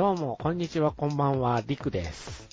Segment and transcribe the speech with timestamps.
[0.00, 2.48] どうも、こんにちは、こんばんは、りくです。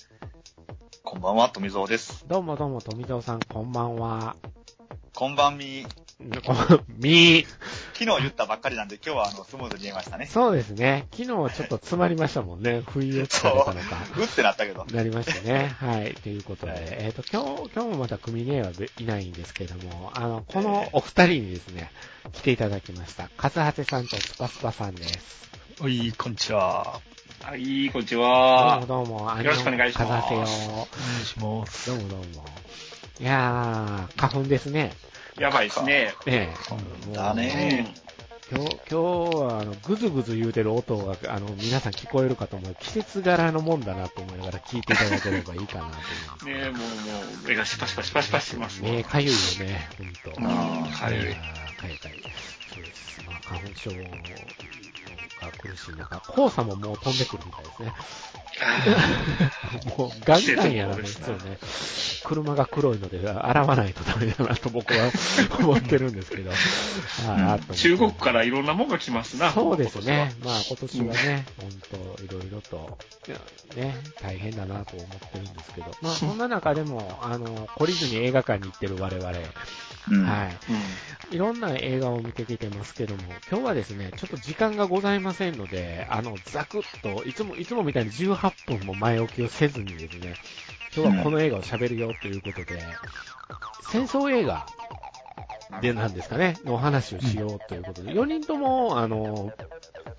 [1.02, 2.26] こんばんは、富蔵です。
[2.28, 4.36] どうもどうも、富蔵さん、こんばんは。
[5.14, 5.86] こんばんみ。
[6.44, 6.52] こ
[6.98, 7.46] みー。
[7.94, 10.26] 昨日言ったばっかりなんで、今日はあの、スムーズに言えましたね。
[10.26, 11.08] そうですね。
[11.10, 12.82] 昨日ちょっと詰まりましたもんね。
[12.86, 13.96] 不意をつかれたのか。
[14.18, 14.84] うってなったけど。
[14.84, 15.74] なりましたね。
[15.78, 16.12] はい。
[16.16, 21.90] ということで、えっ、と、今日、今日もまた組ねはいないんですけれども、あの、このお二人にですね、
[22.32, 23.30] 来ていただきました。
[23.38, 25.48] カツハテさんとスパスパさんです。
[25.80, 27.00] はい、こんにちは。
[27.42, 28.86] はい、こんにちどうはも。
[28.86, 30.32] どうも、あよろしくお願いします。
[30.32, 30.46] お願い
[31.24, 31.90] します。
[31.90, 32.44] どうもどうも。
[33.20, 34.92] いやー、花粉ですね。
[35.38, 36.14] やばいですね。
[36.26, 36.54] ね
[37.06, 37.14] え。
[37.14, 37.94] だね
[38.50, 42.76] 今日、今日は、あの、ぐずぐず言うてる音が、あの、皆さん聞こえるかと思う。
[42.80, 46.44] 季節柄のもんだなと思いながら聞いていただければいいかなと思います。
[46.46, 46.76] ねえ、もう、も
[47.44, 50.38] う、目がシパシパシパシパしてますねえ、かゆいよね、ほんと。
[50.38, 51.36] うんかゆい
[51.86, 52.30] やーかゆいで
[52.94, 53.22] す。
[53.26, 53.90] まあ、花粉症
[55.40, 57.92] が苦しい中、黄砂ももう飛んでくるみたいですね。
[59.96, 61.58] もう、ガンガンやらない季節そうね。
[62.24, 65.10] 車が黒いので、洗わないとダメだなと僕は
[65.60, 66.50] 思ってるんですけど。
[66.50, 66.58] はい
[67.28, 69.52] あと中国からいろんなもんが来ますな。
[69.52, 70.34] そうですね。
[70.42, 71.70] まあ今年はね、本
[72.16, 72.98] 当いろいろと、
[73.76, 79.32] ね、大変だなと思ってるんですけど、まあそんな中でも、あの、懲りずに映画館に行ってる我々、
[80.10, 80.24] うん。
[80.24, 80.46] は
[81.30, 81.34] い。
[81.34, 90.34] いろんな映画を見てきてますけども、今日はですね、ちょっと時間がございませんので、あの、ザクッと、いつも、いつもみたいに18分も前置きをせずにですね、
[90.96, 92.82] 今日はこの映画を喋るよということで、
[93.90, 94.66] 戦争映画
[95.80, 99.52] でなんですかね、のお話をしようということで、4人とも、あの、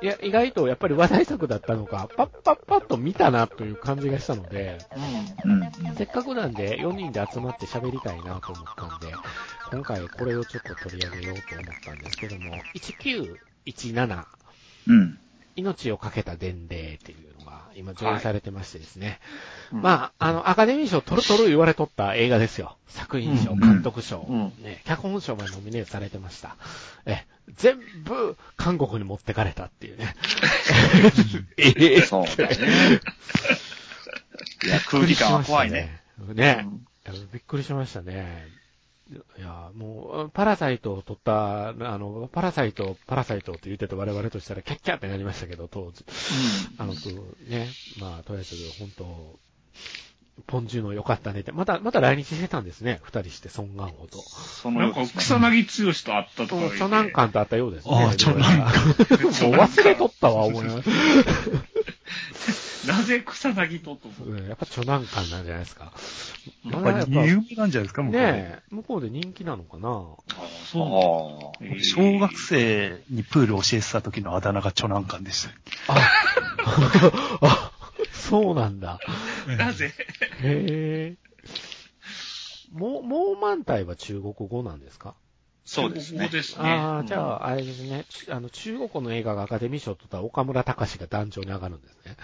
[0.02, 4.78] いや、意外とやっぱり話題作だったのか、パッパッパッと見たなという感じがしたので、
[5.44, 5.96] うん。
[5.96, 9.14] せっかくなんで4人で集まって喋りたいなと思ったんで、
[9.72, 12.56] 今回これをちょっと取り上げようと思ったんですけども、
[13.66, 14.26] 1917、
[14.88, 15.20] うん。
[15.56, 19.20] 命をかけた伝令っていうのが今上映されてましてですね。
[19.72, 22.78] うんまあ、あの、アカデミー賞取る取る言われとった映画ですよ。
[22.88, 26.56] 作品賞、うん監督賞、うんね、脚本賞までノミネートされてました。
[27.06, 30.16] え、全部韓国に持ってかれたっていうね。
[31.58, 32.56] え えそうだね。
[34.66, 36.02] いや、空気感は怖いね。。
[36.34, 36.68] ね。
[37.34, 38.59] びっくりしましたね。
[39.12, 46.06] いや、もう、パラサイトを撮った、あの、パラサイト、パラサイトって言ってた我々としたらキャッキャってなりましたけど、当時。
[46.78, 47.14] あの、そう
[47.50, 47.68] ね、
[48.00, 49.40] まあ、とりあえず、本当
[50.48, 54.22] ポンジュの良かったねって、また、また来日してたんですね、二人して、ソン・ガンホと。
[54.22, 56.78] そなんか、草薙剛と会ったとかそう、言って。
[56.78, 57.96] チョナンカンとあったようですね。
[57.96, 60.90] ああチョナンカン もう忘れとったわ、思います。
[62.88, 64.30] なぜ草薙とと思う？
[64.32, 65.92] うんやっぱチョナンカンなんじゃないですか。
[66.72, 68.32] やっぱり有名なんじゃないですか、向こうで。
[68.32, 69.82] ねえ、向こうで人気なのかな
[70.72, 71.66] そあう。
[71.66, 75.48] えー小学生にプール教えてた時のあだ名がチョナンカンでし
[75.88, 75.94] た。
[75.94, 76.00] あ、
[77.42, 77.72] あ、
[78.14, 79.00] そうなんだ。
[79.58, 79.94] なぜ？
[80.42, 81.30] へえ。
[82.72, 85.16] もう、もう満体は中国語なんですか？
[85.70, 86.30] そうですね。
[86.30, 86.64] ですね。
[86.70, 87.44] ああ、じゃあ。
[87.46, 88.06] あ、あれですね。
[88.10, 92.18] ちあの、中国の映画がアカデミー賞を取ったら岡村隆史が団長に上がるんですね。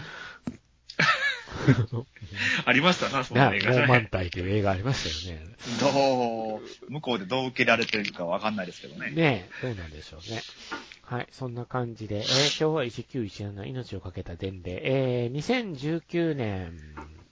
[2.66, 4.10] ありましたな、そのね映画もう満ね。
[4.12, 5.46] 体という映画ありましたよね。
[5.80, 9.12] どう、向こうでどう受けられてるかわかんないですけどね。
[9.12, 10.42] ねえ、どうなんでしょうね。
[11.04, 16.74] はい、そんな感じで、えー今日は1917命をかけた伝令、えー2019年、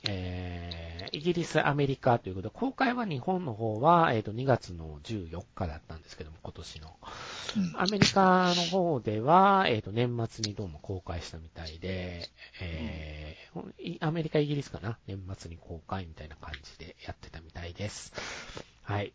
[0.07, 0.83] えー
[1.13, 6.97] イギリス、アメリカということで、公開は日本の方は、えっ、と、2月の14日だったんですけども、今年の。
[7.55, 14.97] うんアメリカの方では、えっ、と、年末にどうも公開したみたいで、えーいアメリカ、イギリスかな？
[15.05, 18.11] 年末に公開みたいな感じでやってたみたいです。
[18.81, 19.13] はい。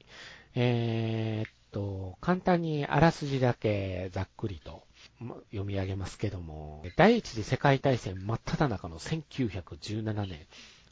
[0.54, 4.84] えーっと、簡単にあらすじだけざっくりと
[5.18, 10.46] ま読み上げますけども、第一次世界大戦真っ只中の1917年、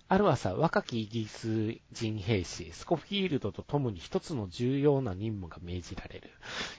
[0.09, 6.31] ある朝、若きイギリス人兵士、スコフィールドと共に一つの重要な任務が命じられる。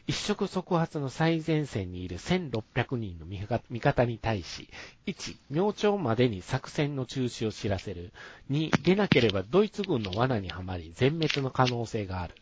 [0.07, 4.69] 一触即発の最前線にいる1600人の味方に対し、
[5.07, 8.13] 1、明朝までに作戦の中止を知らせる。
[8.49, 12.35] 2、出なければドイツ軍の罠にはまり、全滅の可能性がある。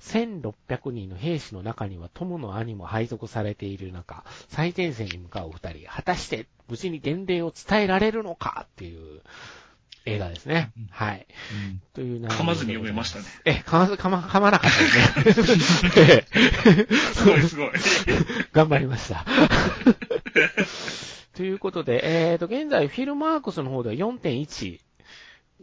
[0.00, 8.66] 1600人の兵士の中には友の兄も配属されている中、最前線に向かう二人、果たして無事に伝令を伝えられるのか？
[8.72, 9.22] っていう
[10.06, 10.70] 映画ですね。
[10.90, 11.26] はい。
[11.94, 13.24] という噛まずに読めましたね。
[13.44, 14.70] え、噛まず、噛ま、噛まなかっ
[15.14, 15.90] たですね。
[15.96, 16.36] ええ
[17.14, 17.70] すごいすごい。
[18.52, 19.24] 頑張りました。
[21.34, 24.80] ということで、えっ、と、現在、フィルマークスの方では4.1。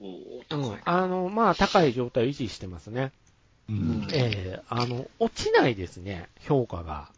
[0.02, 0.80] おーうん。
[0.84, 3.12] あの、まあ、高い状態を維持してますね。
[3.70, 4.08] うん。
[4.12, 7.10] ええあの、落ちないですね、評価が。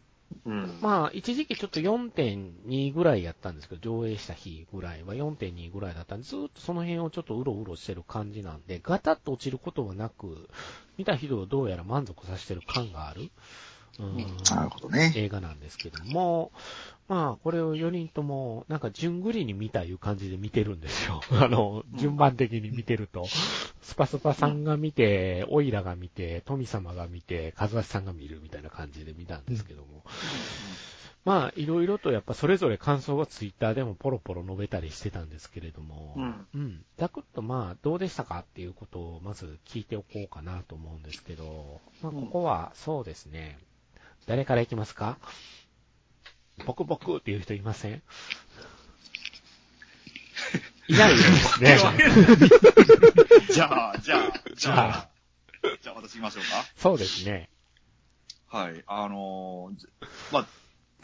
[0.46, 0.78] うん。
[0.82, 10.48] まあ、一時期ちょっと4.2ぐらいやったんですけど、上映した日ぐらいは4.2ぐらいだったんで、ずーっとその辺をちょっとうろうろしてる感じなんで、ガタッと落ちることはなく、
[10.98, 13.30] 見た人をどうやら満足させてる感がある、
[13.98, 15.12] うんなるほどね。
[15.14, 16.50] 映画なんですけども、
[17.06, 21.20] まあ、これを4人とも、なんか、順繰りに見たいう感じで見てるんですよ。
[21.30, 23.26] あの、順番的に見てると、
[23.82, 30.02] スパスパさんが見て、オイラが見て、富様が見て、カズワシさんが見るみたいな感じで見たんですけども。
[31.24, 36.84] まあ、いろいろとやっぱそれぞれ感想がツイッターでもポロポロ述べたりしてたんですけれども、うんうん。
[36.98, 43.58] ざくっとまあ、どうでしたかっていうことをまず聞いておこうかなと思うんですけど、まあ、ここはそうですね、
[44.26, 45.16] 誰から行きますか？
[46.66, 48.02] 僕僕っていう人いません？
[50.88, 51.78] いないですね。
[53.50, 55.08] じゃあ、じゃあ、じゃあ、
[55.82, 56.42] じゃあ私行きましょう
[56.76, 57.48] そうですね。
[58.50, 58.58] か。
[58.58, 58.84] はい。
[58.86, 59.88] あのー、じ
[60.30, 60.46] まあ、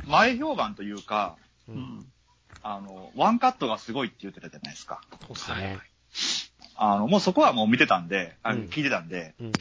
[0.07, 1.37] 前評判というか、
[1.69, 1.73] う。
[1.73, 2.13] うんん。
[2.63, 5.01] あの、ワンカットがすごいって言ってたじゃないですか。
[5.27, 5.79] そうですね。
[6.77, 9.53] あの、もうそこはもう見てたんで、あうん聞いてたんで、うん。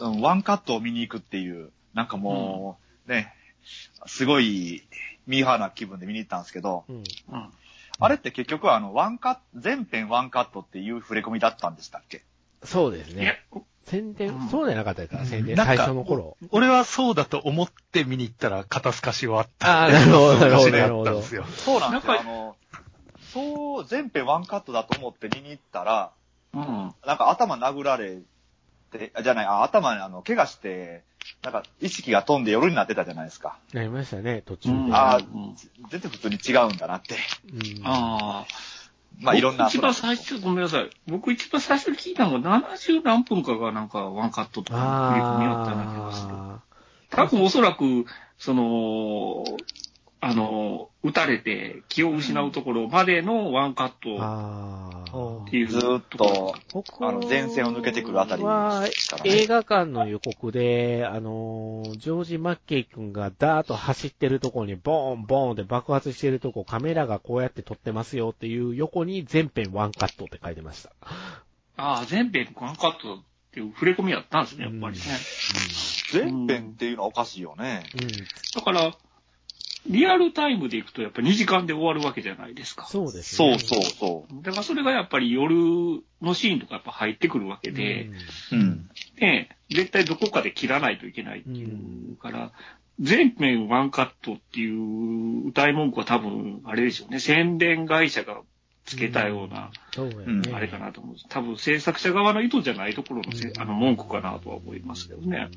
[0.00, 3.32] うん、ワンカットを見に行くっていう、なんかもう、ね、
[4.06, 4.82] すごい
[5.26, 6.96] ミーハーな気分で見に行ったんですけど、うん。
[6.96, 7.50] うん。
[8.00, 12.24] あれって結局はあの、ワンカット、全編ワンカットっていう触れ込みだったんでしたっけ？
[12.64, 13.44] そうですね。
[13.86, 16.36] 宣伝、うんそうじゃなかったですか、うん宣伝、なんか最初の頃。
[16.50, 19.82] 俺はそうだと思って見に行ったら肩透かしはあった。
[19.82, 21.02] ああ、なるほど、 なるほど、なるだほど。
[21.02, 21.44] ったんですよ。
[21.44, 22.12] そうなんですよ。
[22.14, 22.56] なんかあの、
[23.32, 26.12] そう、全編ワンカットだと思って見に行ったら、
[26.54, 26.94] うん。
[27.04, 28.20] なんか頭殴られ
[28.92, 31.02] て、あじゃない、あ頭にあの、怪我して、
[31.42, 33.58] なんか意識が飛んで夜になってたじゃないですか。
[33.72, 34.74] なりましたね、途中で。
[34.74, 35.56] うんああうん、
[35.90, 37.16] 全然普通に違うんだなって。
[37.52, 38.73] うんああ。
[39.20, 39.64] まあいろんな。
[39.64, 40.90] 僕一番最初、ごめんなさい。
[41.06, 46.34] 僕一番最初に聞いたのが70何分かがなんかワンカットとか振り込みあったような気がする。
[46.34, 46.60] あ
[47.10, 48.06] 多分おそらく、
[48.38, 49.44] その、
[50.26, 55.44] あの、撃たれて気を失うところまでのワンカッート。
[55.46, 70.90] っていうずーっと、僕あの、前線を抜けてくるあたりはからね映画館の予告で、あのー、ジョージ・マッケイ君がダーッと走ってるところにボーンボーンって爆発してるとこ、カメラがこうやって撮ってますよっていう横に全編ワンカットって書いてました。
[71.76, 73.22] ああ、全編ワンカットっ
[73.52, 75.02] ていう触れ込みやったんですね、やっぱりね。
[76.12, 77.84] 全編っていうのはおかしいよね。
[77.94, 78.04] うん。
[78.04, 78.10] うん。
[78.54, 78.96] だから、
[79.86, 82.86] リアルタイムで行くとやっぱ2時間で終わるわけじゃないですか。
[82.86, 83.58] そうですね。
[83.58, 85.54] そうそうそだからそれがやっぱり夜
[86.22, 88.10] のシーンとかやっぱ入ってくるわけで、
[88.52, 88.56] う。
[88.56, 88.90] うん。
[89.20, 92.52] ね、絶対どこかで切らないといけないっていうから、
[93.00, 98.40] 全編ワンカットっていう歌い文句は多分、あれでしょうね、宣伝会社が
[98.84, 100.52] つけたような、そうんね。
[100.54, 101.16] あれかなと思う。
[101.28, 105.48] 多分制作者側の意図じゃないところのせ、あの文句かなとは思いますけどね。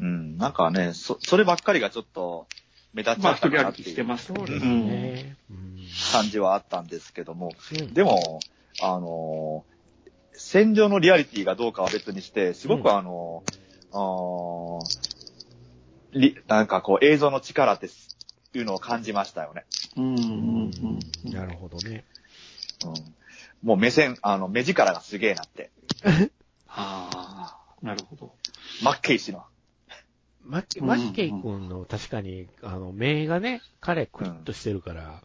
[0.00, 0.38] うん。
[0.38, 2.46] なんかね、そ、そればっかりがちょっと
[2.94, 5.36] 目立っちまった一人歩きかなっていうしてますそうですうんね。
[5.50, 5.72] うん
[6.12, 7.52] 感じはあったんですけども。
[7.80, 8.40] うんでも、
[8.80, 9.72] あのー
[10.34, 13.52] 戦場のリアリティがどうかは別にして、すごくうんあのー
[13.92, 17.86] あーりなんかこう映像の力って
[18.54, 19.64] いうのを感じましたよね。
[19.96, 20.70] うんうん
[21.24, 22.04] うんなるほどね。
[22.84, 22.94] うん。
[23.68, 25.70] もう目線、あの、目力がすげえなって。
[26.66, 28.34] ああ、なるほど。
[28.82, 29.44] マッケイ氏の。
[30.44, 35.22] マッケマッケイ君の確かに、あの、目がね、彼クリッとしてるから、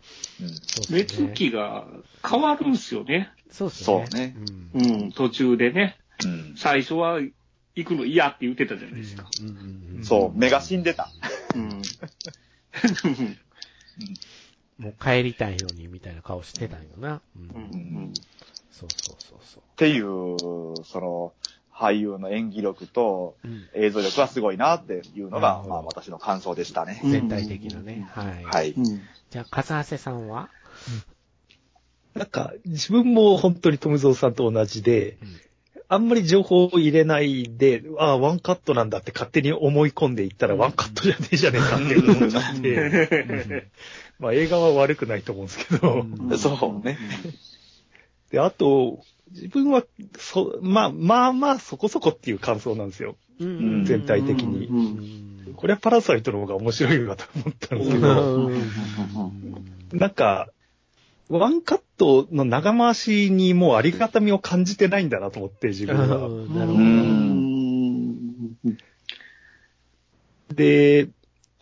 [0.89, 1.87] 目つきが
[2.27, 3.31] 変わるんすよね。
[3.51, 3.85] そうですね。
[3.85, 4.35] そうね
[4.73, 5.97] うんうん、途中でね。
[6.23, 6.55] うん。
[6.55, 7.19] 最初は
[7.75, 9.29] 行くの嫌って言ってたじゃないですか。
[9.41, 9.55] うんうん
[9.97, 11.09] うんそう、目が死んでた。
[11.55, 11.69] うん。
[14.77, 17.21] もう帰りたいのに、みたいな顔してたんよな。
[17.35, 17.55] うんうんう
[18.09, 18.13] ん
[18.71, 20.05] そうそうそうそっていう、
[20.85, 21.33] その、
[21.77, 23.47] 俳優の演技力とう。
[23.47, 27.01] うん映像力はすごいなっていうのがなるほ、どまあ私の感想でしたね。
[27.03, 28.07] うん全体的なね。
[28.11, 28.43] はい。
[28.43, 28.71] はい。
[28.71, 30.49] うんじゃあ、笠瀬さんは？
[32.13, 35.27] なんか、自分も本当に富蔵さんと同じで、うん
[35.89, 43.71] あんまり情報を入れないで、ああ、ワンカットなんだって勝手に思い込んでいったら、ワンカットじゃねえじゃねえかって思っちゃって、
[44.19, 46.97] まあ映画は悪くないと思うんですけど、うんそうね。
[48.31, 48.99] で、あと、
[49.31, 49.83] 自分は、
[50.17, 53.17] そ、まあ、まあまあ、そこそこっていう感想なんですよ。
[53.39, 53.85] うん。
[53.85, 54.67] 全体的に。
[54.67, 54.77] うん。
[55.47, 55.53] うん。
[55.55, 58.51] これはパラサイトの方が面白いわと思ったんですけうど、ん。
[59.93, 60.49] なんか、
[61.29, 66.05] ワンカットの長回しにもうありがたみを感じてないんだなと思って、自分は。
[66.05, 66.63] なるほど。
[66.63, 68.57] うん。
[70.53, 71.09] で、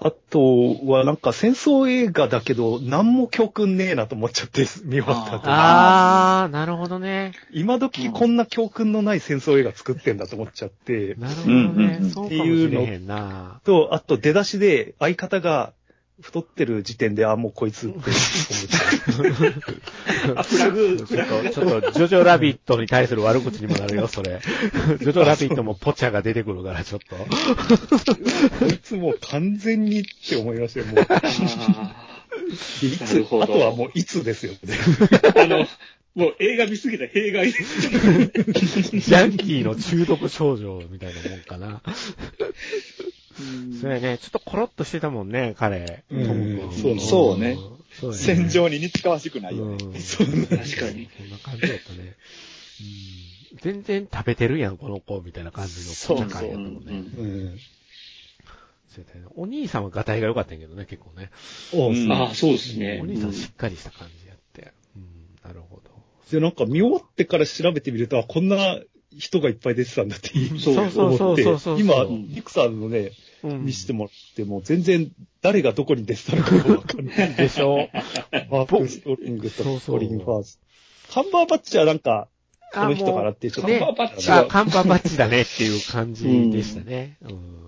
[0.06, 7.34] ああとはなんか戦争映画だけど何も教訓ねえなと思っちゃって見終わった後あー、なるほどね。
[7.52, 11.54] 今時こんな教訓のない戦争映画作ってんだと思っちゃって、なるほどね。
[11.54, 13.62] うんうんうんそうかもしれへんな。
[13.64, 15.74] と、あと出だしで相方が
[16.22, 20.36] 太ってる時点で、あ、もうこいつって思っちゃう。
[20.38, 24.40] あ、フラグ、ちょっと、ちょっと、ジョジョラビットに対する悪口にもなるよ、それ。
[25.00, 27.16] ジョジョラビットもポチャが出てくるから、ちょっと。
[27.18, 31.06] こいつもう完全にって思いましたよ、もう。
[31.10, 31.28] あいなる
[33.06, 34.60] つ、ほどあとはもういつですよね。
[34.64, 35.68] ーあの、
[36.16, 37.90] もう映画見すぎた弊害です。
[37.92, 41.82] ジャンキーの中毒症状みたいなもんかな。
[43.82, 46.04] そうやね、ちょっとコロッとしてたもんね、彼。
[46.12, 47.58] うんそうそうね。
[48.00, 49.78] そうやね戦場に似つかわしくないよね。
[49.84, 50.56] うんそう確か
[50.92, 51.10] に。
[51.18, 52.16] そんな感じだったね。
[52.80, 56.92] うん全然食べてるやん、この子、みたいな感じのそうポチャ感やったもんね。
[56.92, 57.60] うん
[59.36, 61.30] お兄さんはガタイが良かったんやけどね、結構ね。
[61.74, 63.00] おうんああ、そうですね。
[63.02, 64.72] お兄さんしっかりした感じやって。
[64.96, 65.04] うん、
[65.44, 65.92] なるほど。
[66.32, 68.80] で、なんか見終わってから調べてみると、あ、こんな
[69.18, 71.80] 人がいっぱい出てたんだってそうそうそうそうそうそう。
[71.80, 73.12] 今、んリクさんのね、うん
[73.54, 75.12] 見せてもらっても、全然
[75.42, 77.36] 誰がどこに出てたのかわかんない。
[77.36, 77.90] でしょ
[78.52, 80.60] マーク・ストリングとそうそうコリン・ファース。
[81.12, 82.28] カンバーバッチはなんか、
[82.74, 83.72] この人かなってちょっと。
[83.72, 87.18] ねカンバーバッチあ、はカンバーバッチだねっていう感じでしたね。
[87.24, 87.66] うん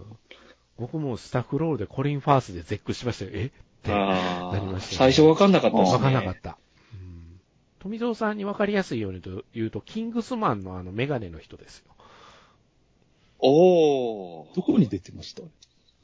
[0.79, 3.31] 僕もスタッフロールでコリン・ファースで絶句しましたよ。
[3.33, 3.45] え？
[3.45, 3.49] っ
[3.81, 3.91] て。
[3.91, 5.93] あなりましたねあ、最初わかんなかったですね。
[5.93, 6.51] わかんなかった。
[6.51, 6.57] うん
[7.79, 11.85] 富蔵さんにわかりやすいようにと言うと、キングスマンのあのメガネの人ですよ。
[13.39, 14.55] おー。
[14.55, 15.43] どこに出てました？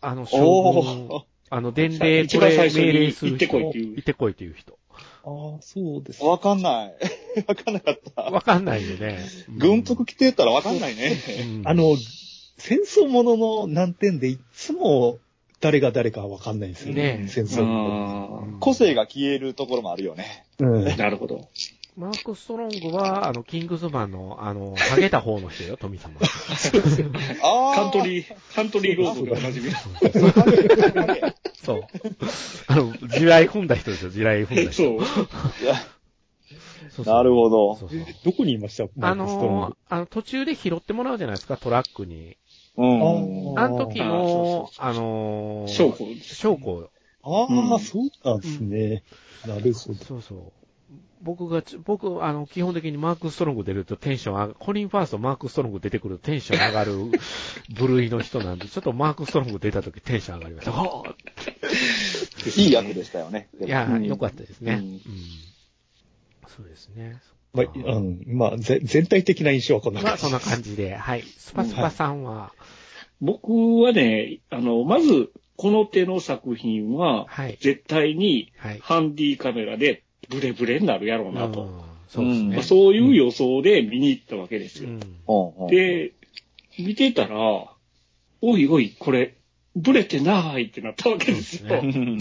[0.03, 1.23] あの、将お軍ー。
[1.49, 3.37] あの、伝令 一これ番最初に命令する人。
[3.37, 4.77] 行ってこいっていう行ってこいっていう人。
[5.25, 6.23] ああ、そうです。
[6.23, 6.93] わかんない。
[7.47, 8.21] わかんなかった。
[8.23, 9.19] わかんないよね。
[9.49, 11.13] うん軍服着てたらわかんないね。
[11.41, 11.95] うんあの、
[12.57, 15.19] 戦争ものの難点でいつも
[15.59, 17.17] 誰が誰かわかんないんですよね。
[17.19, 20.45] ね戦争個性が消えるところもあるよね。
[20.59, 20.87] うん。
[20.87, 21.47] あ、 なるほど。
[21.95, 26.13] マーク・ストロングは、あの、キングスマンの、あの、ハゲた方の人よ、富様。
[27.43, 29.69] あカントリー、カントリーロードでおなじみ。
[29.69, 31.33] ー。
[31.63, 31.81] そう。
[32.67, 34.83] あの、地雷踏んだ人ですよ、地雷踏んだ人。
[34.83, 34.99] そう。
[36.95, 38.83] そうそうなるほどそうそうえどこにいました？
[38.95, 42.37] マあークストロンのグ、あの、途中で拾ってもらうじゃないですか、トラックに。
[42.77, 43.59] うん。
[43.59, 46.35] あの時あーも、そうあのー、証拠です。
[46.35, 46.89] 証拠。
[47.23, 49.03] ああ、うんそうなんですね。
[49.47, 50.03] なるほど。
[50.05, 50.62] そうそう。
[51.23, 56.91] 僕がち、僕、あの、基本的にマーク・ストロング出るとテンション上がる、コリン・ファースト、マーク・ストロング出てくるとテンション上がる
[57.75, 60.71] 部類の人なんで、ちょっとマーク・ストロング出た時テンション上がりました。
[60.71, 63.47] ほーいい役でしたよね。
[63.59, 64.73] いや、うんよかったですね。
[64.73, 64.99] ううんん。
[66.47, 67.21] そうですね。
[67.53, 71.21] まあ、うん、まあ、ぜ全体的な印象はこんなまあ、感じそんな感じで、はい。
[71.21, 72.51] スパスパさんは、
[73.21, 73.51] 僕
[73.81, 77.57] はね、あの、まず、この手の作品は、はい。
[77.61, 78.79] 絶対にはい。
[78.79, 80.03] ハンディカメラで
[80.33, 81.63] ブレブレになるやろうなと。
[81.63, 82.55] うんそうですね。
[82.57, 84.89] まあ、そういう予想で見に行ったわけですよ。
[85.69, 86.13] で、
[86.77, 87.39] 見てたら、
[88.41, 89.35] おいおい、これ、
[89.75, 91.81] ブレてないってなったわけですよ。
[91.81, 92.17] ねうん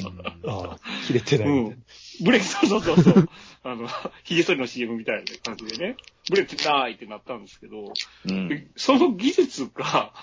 [0.46, 1.84] ああ、切れてないみたいうん。
[2.24, 3.28] ブレ、そうそうそうそう。
[3.64, 3.86] あの、
[4.24, 5.96] ヒゲ剃りの CM みたいな感じでね、
[6.30, 7.92] ブレてないってなったんですけど、
[8.26, 10.14] うんでその技術が、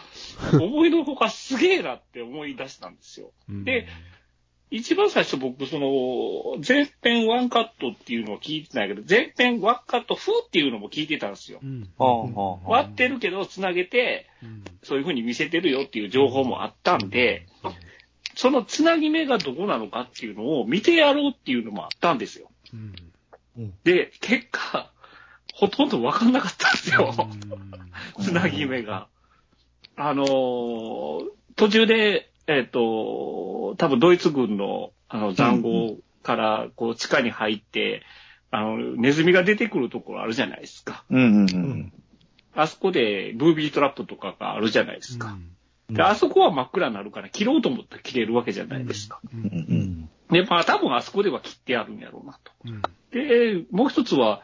[0.53, 3.31] 思いのほかすげえなって思い出したんですよ。
[3.47, 3.87] うんで、
[4.71, 11.59] 一番最初僕、その、前編ワンカットっていうのを聞いてないけど、前編ワンカット風っていうのも聞いてたんですよ
[12.65, 17.47] 割ってるけど、つなげて、うんそういう風に見せてるよっていう情報もあったんで、
[18.35, 22.49] そのつなぎ目がどこなのかっていうのを見てやろうっていうのもあったんですよ。
[22.73, 23.73] うん。
[23.83, 24.91] で、結果、
[25.53, 27.13] ほとんどわかんなかったんですよ。
[28.17, 29.07] うん つなぎ目が。
[29.95, 38.01] あのー途中で、えっ、と、多分ドイツ軍のあの残壕からこう地下に入って、
[38.51, 41.03] あの、ネズミが出てくるところあるじゃないですか。
[41.09, 41.93] うんうんうん。
[42.55, 45.29] あそこでブービートラップとかがあるじゃないですか。
[45.29, 45.51] うん
[45.95, 49.19] で、あそこは真っ暗になるから切ろうと思ったら切れるわけじゃないですか。
[49.33, 52.51] ううんんで、まあ多分あそこでは切ってあるんやろうなと。
[52.65, 54.43] うんで、もう一つは、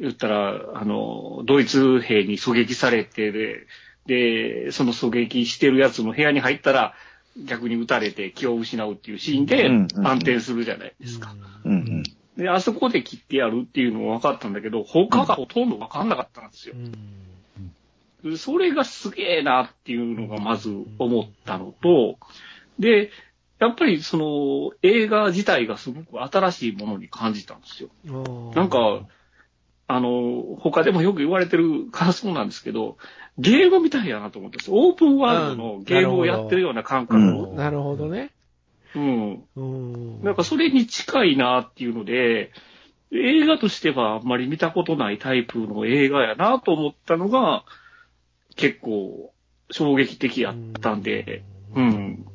[0.00, 3.66] 言ったら、あの、ドイツ兵に狙撃されてで、
[4.06, 6.94] で、その狙撃してるやつの部屋に入ったら、
[7.44, 10.06] 逆に撃たれて気を失うっていうシーンでうんうんうん。
[10.06, 11.34] 暗転するじゃないですか。
[12.36, 16.74] で、あそこで切ってやるっていうのも分かったんだけど、他がほとんど分かんなかったんですよ。
[18.36, 22.18] それがすげえなっていうのがまず思ったのと、
[22.78, 23.10] で、
[23.58, 27.90] やっぱりその映画自体がすごく新しいものに感じたんですよ。
[28.54, 29.06] なんか、
[29.88, 32.98] あの、他でもよく言われてる からそうなんですけど、
[33.38, 34.76] ゲームみたいやなと思ったんですよ。
[34.76, 37.54] オープンワールドのゲームをやってるような感覚うんを。
[37.54, 38.30] なるほどね。
[38.94, 39.44] うん。
[39.56, 40.22] うん。
[40.22, 42.52] なんかそれに近いなっていうので、
[43.10, 47.64] 映画としてはあんまり見たことないタイプの映画やなと思ったのが、
[48.56, 49.32] 結構
[49.70, 52.26] 衝撃的やったんで、うん。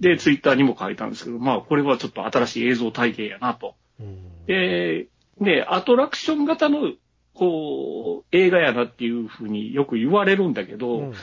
[0.00, 3.74] で、ツイッターにも書いたんですけど、まあこれはちょっと新しい映像体験やなと。
[4.00, 5.06] うん、で、
[5.40, 6.92] で、アトラクション型の、
[7.34, 11.14] こう、映画やなっていうふうによく言われるんだけうど、ん、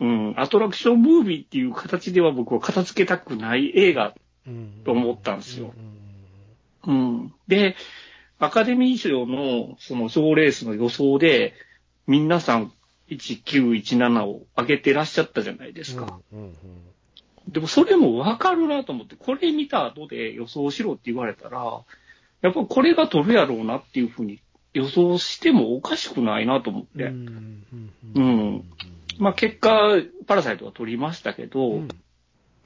[0.00, 4.14] うん、アトラクションムービーっていう形では僕は片付けたくない映画
[4.46, 5.72] うんと思ったんですよ。
[6.86, 6.94] うん。
[6.94, 7.34] うん。
[7.48, 7.76] で、
[8.38, 11.54] アカデミー賞のその賞レースの予想で、
[12.06, 12.72] 皆さん
[13.10, 16.20] 1917を上げてらっしゃったじゃないですか。
[16.32, 16.54] うんうん。
[17.48, 21.82] でもそれもわかるなと思って、これ見た後で予想しろって言われたら、
[22.46, 24.40] やっぱこれが取るやろうなっていうふうに
[24.72, 27.04] 予想してもおかしくないなと思って。
[27.04, 27.64] うん
[28.14, 28.64] うん
[29.18, 31.88] まあ結果、パラサイトは取りましたけど、うん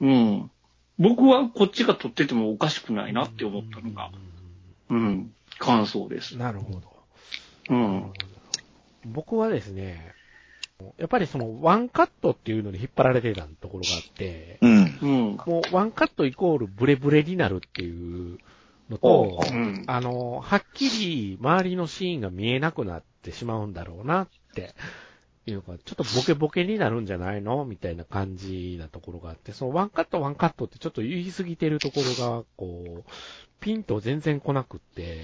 [0.01, 0.51] うん。
[0.99, 4.11] 僕はこっちが取っててもおかしくないなって思ったのが、
[4.89, 6.37] うん、感想です。
[6.37, 6.81] なるほど。
[7.69, 8.13] うん。
[9.05, 10.13] 僕はですね、
[10.97, 14.99] やっぱりそのワンカットっていうのに引っ張られてたところがあって、うん。
[15.01, 15.37] うん。
[15.45, 18.39] もうワンカットイコールブレブレになるっていう
[18.91, 19.55] のと、う。
[19.55, 19.83] ん。
[19.87, 24.75] あの、はっきり周りのシーンが見えなくなってしまうんだろうなって。
[25.47, 33.03] いうのが、ちょっとボケボケになるんじゃないのみたいな感じなところがあって、そのワンカットワンカットってちょっと言い過ぎてるところが、こう、
[33.59, 35.21] ピンと全然来なくって、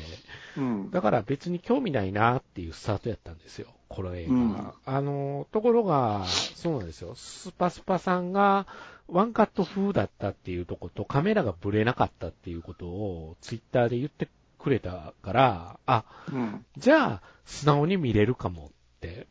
[0.58, 0.92] うん。
[0.92, 4.34] だから別に興味ないなっていうスタートやったんですよ、この映画。
[4.34, 7.14] うんあの、ところが、そうなんですよ。
[7.16, 8.68] スパスパさんが
[9.08, 14.28] ワンカット風だったっていうとことカメラがブレなかったっていうことをツイッターで言って
[14.60, 16.66] くれたから、あ、うん。
[16.78, 19.28] じゃあ素直に見れるかもって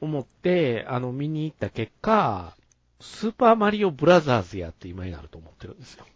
[0.00, 2.56] 思って、あの見に行った結果、
[3.00, 6.06] スーパーマリオブラザーズやって今になると思ってるんですよ。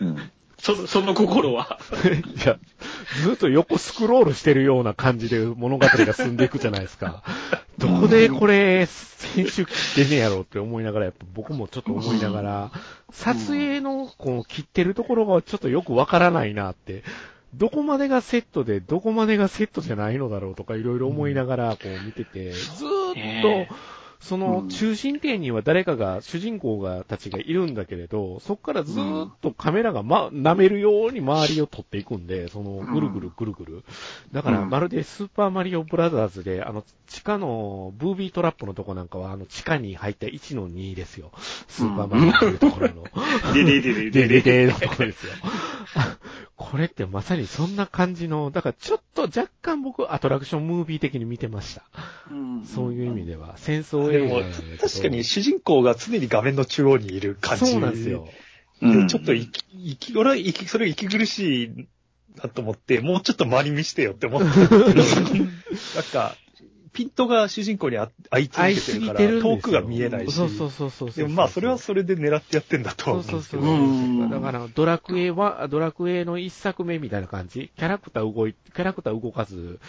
[0.00, 0.32] うん。
[0.62, 1.80] その、その心は。
[2.06, 2.56] いや、
[3.24, 7.24] ずっと横スクロールしてるような感じで物語が進んでいくじゃないですか。
[7.78, 8.88] どこでこれ、
[9.34, 12.70] 編集切ってんねやろうって思いながら、やっぱ僕もちょっと思いながら、
[13.10, 17.02] 撮影のこう切ってるところがちょっとよくわからないなって、
[17.54, 23.74] どこまでがセットで、どこまでがセットじゃないのだろうとかいろいろ思いながらこう見てて、ずーっねと、
[24.22, 33.84] その中心点には誰かが、主人公が、たちがいるんだけれど、そこからずーっとカメラがま、舐めるように周りを撮っていくんで、その、ぐるぐるぐるぐる。
[34.32, 41.32] だから、まるでスーパーマリオブラザーズで、あの、地下の、ブービートラップのとこなんかは、あの、地下に入った1の2ですよ。
[41.66, 43.04] スーパーマリオっていうところの。
[43.52, 45.32] でででででででのところですよ。
[46.70, 51.82] これってまさにそんな感じの、だからちょっと若干僕アトラクションムービー的に見てました。
[52.30, 53.54] うんそういう意味では。
[53.56, 54.42] 戦争映画
[54.78, 57.66] 確かに主人公が常に画面の中央にいる感じ。
[57.66, 58.28] そうなんですよ。。
[58.80, 59.08] うん。
[59.08, 61.88] ちょっと息、息、俺は息、それ息苦しい
[62.36, 65.48] なと思って、もうちょっと周り見してよって思ったんですけど、 なん
[66.12, 66.36] か、
[66.92, 69.20] ピントが主人公にあ合い続愛けてるから。
[69.20, 70.32] 遠くが見えないし。
[70.32, 71.24] そうそうそうそうそう。
[71.24, 73.62] でもまあ、それはそれで狙ってやってんだとは思うんですけど。
[73.62, 77.70] そうそうそううんだから、ドラクエは、ドラクエの一作目みたいな感じ。
[77.76, 79.80] キャラクター動い、キャラクター動かず、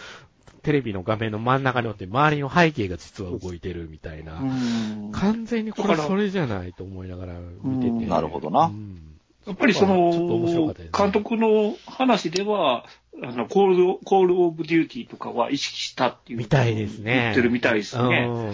[0.62, 4.40] テレビの画面の真ん中におって、周りの背景が実は動いてるみたいな。
[4.40, 7.88] うん完全にこれそれじゃないと思いながら見てて。
[7.90, 9.13] うんなるほどなうん
[9.46, 12.86] やっぱりその監督の話では、
[13.22, 16.38] あの、 Call、Call of Duty とかは意識したっていう。
[16.38, 18.26] みたいですね言ってるみたいですね。
[18.28, 18.52] うん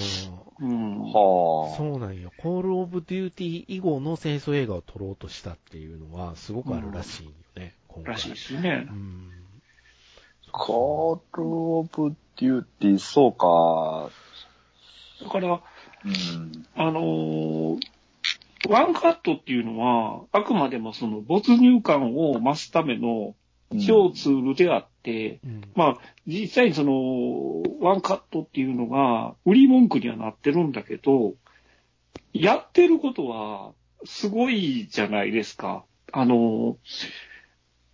[0.60, 0.98] うん。
[1.12, 1.76] はあ。
[1.76, 2.32] そうなんよ。
[2.36, 8.14] Call of Duty 以後の戦争映画を撮ろうとしたっていうのは、すごくあるらしいよね、今回。
[8.14, 8.92] らしいですねう。
[8.92, 9.30] ん。
[10.52, 14.10] Call of Duty、そうか。
[15.24, 15.62] だから、
[16.04, 16.66] うん。
[16.74, 17.80] あのー
[18.68, 23.34] ワンカットっていうのは、あくまでもその没入感を増すための
[23.78, 31.34] 小ツールであって、うんまあ、実際にその、ワンカットっていうのが、売り文句にはなってるんだけど、
[32.32, 33.72] やってることは、
[34.04, 35.84] すごいじゃないですか。
[36.12, 36.76] あの、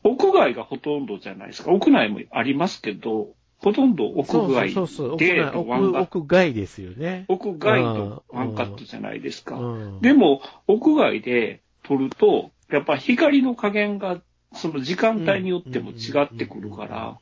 [0.02, 1.72] 屋外がほとんどじゃないですか。
[1.72, 5.16] 屋内もありますけど、ほとんど屋そう外そうそうそう。
[5.16, 7.24] で屋ワンカット、屋外ですよね。
[7.28, 9.56] 屋外とワンカットじゃないですか。
[9.56, 14.20] うんでも、屋外で撮ると、やっぱ光の加減が、
[14.54, 17.18] その時間帯によっても違ってくるから、、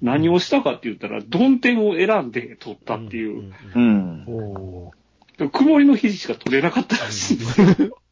[0.00, 3.80] 何をしたかって言ったら、ドン点を選んで撮ったっていう、う。
[3.80, 4.24] ん。
[4.26, 4.92] お
[5.50, 7.98] 曇りの日しか撮れなかったらしいんですよ。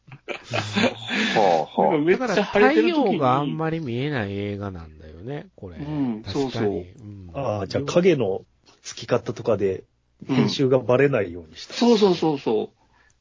[0.57, 3.13] はあ、はめっちゃだから太晴れてる時に。
[3.13, 5.77] 陽があんまり見えない映画なんだよね、これ。
[5.77, 6.51] うん確かに。
[6.51, 8.41] そうそううんああ、じゃあ影の
[8.81, 9.83] 付き方とかで
[10.27, 11.73] 編集がバレないようにした。
[11.73, 12.71] そうそうそうそ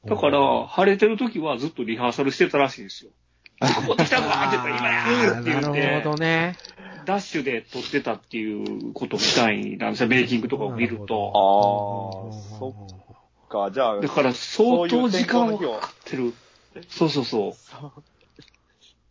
[0.05, 0.09] う。
[0.09, 3.11] だから、晴れてる時はずっとリハーサルしてたらしいですよ。
[3.87, 6.57] 持ってきたぞって言ったら今やーって言なって、るほどね。
[7.05, 12.33] ダッシュで撮ってたっていうことみたいなんですよ、メイキングとかを見るなと。
[12.35, 12.75] ああ、そ
[13.47, 16.35] っか、じゃあ、だから相当時間をかかってる。
[16.89, 17.53] そうそうそう。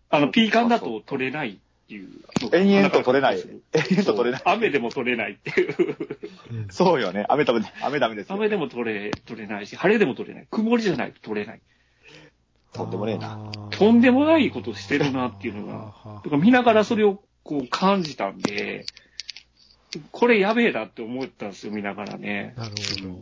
[0.09, 2.09] あの、ピーカンだと撮れないっていう。
[2.53, 3.39] 延々と撮れない。
[3.39, 4.41] 延々と撮れない。
[4.45, 5.97] 雨でも撮れないっていう。
[6.69, 7.25] そうよね。
[7.29, 8.35] 雨ダメ、雨ダメですよ。
[8.35, 10.47] 雨でも撮れ、撮れないし、晴れでも撮れない。
[10.49, 11.61] 曇りじゃないと撮れない。
[12.73, 13.51] とんでもねえな。
[13.71, 15.93] とんでもないことしてるなっていうのが、
[16.23, 18.85] だから見ながらそれをこう感じたんで、
[20.11, 22.53] これやべえなって思ったんですよ、見ながらね。
[22.57, 23.19] なるほど。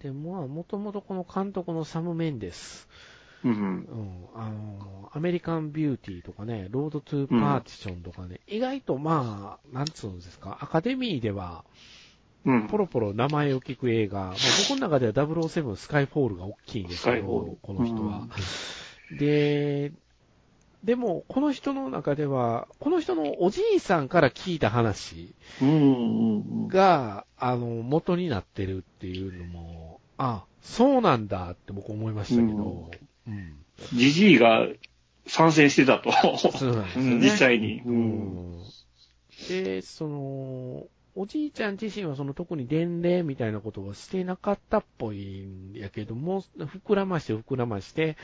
[0.00, 2.88] で、まあ、もともとこの監督のサム・メンデス、
[3.44, 3.52] うん。
[3.52, 11.64] うん、あの、アメリカン・ビューティーとかね、ロード・トゥ・パーディションとかね、意外とまあ、なんつうんですか、アカデミーでは、
[12.44, 12.68] うん。
[12.68, 14.32] ポロポロ名前を聞く映画、まあ、
[14.70, 18.28] 僕の中では007スカイフォールが大きいんですけど、この人は。
[19.10, 19.92] で、
[20.84, 25.68] でも、この人の中では、この人のおじいさんから聞いた話うん。
[25.68, 26.68] うん。
[26.68, 32.90] が、あの、元になってるっていうのも、あ、そうなんだって僕思いましたけど、
[33.30, 33.98] うん。
[33.98, 34.66] ジジイが
[35.26, 36.12] 参戦してたと。
[36.36, 37.18] そうなんですよね。
[37.20, 37.80] 実際に。
[37.84, 37.88] う。
[37.88, 38.64] うんん。
[39.48, 48.16] で、その、おじいちゃん自身はその特に伝令みたいなことをしてなかったっぽいんやけども、膨らまして膨らまして、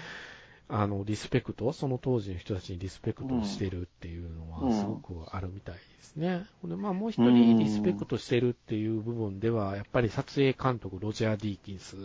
[0.68, 6.44] あの、リスペクト、その当時の人たちにリスペクトをしてるっていうのうんはすごくあるみたいですね。
[6.60, 11.96] ほんで、まあもう一人リスペクトしてるっていう部分では、やっぱり撮影監督ロジャー・ディーキンス、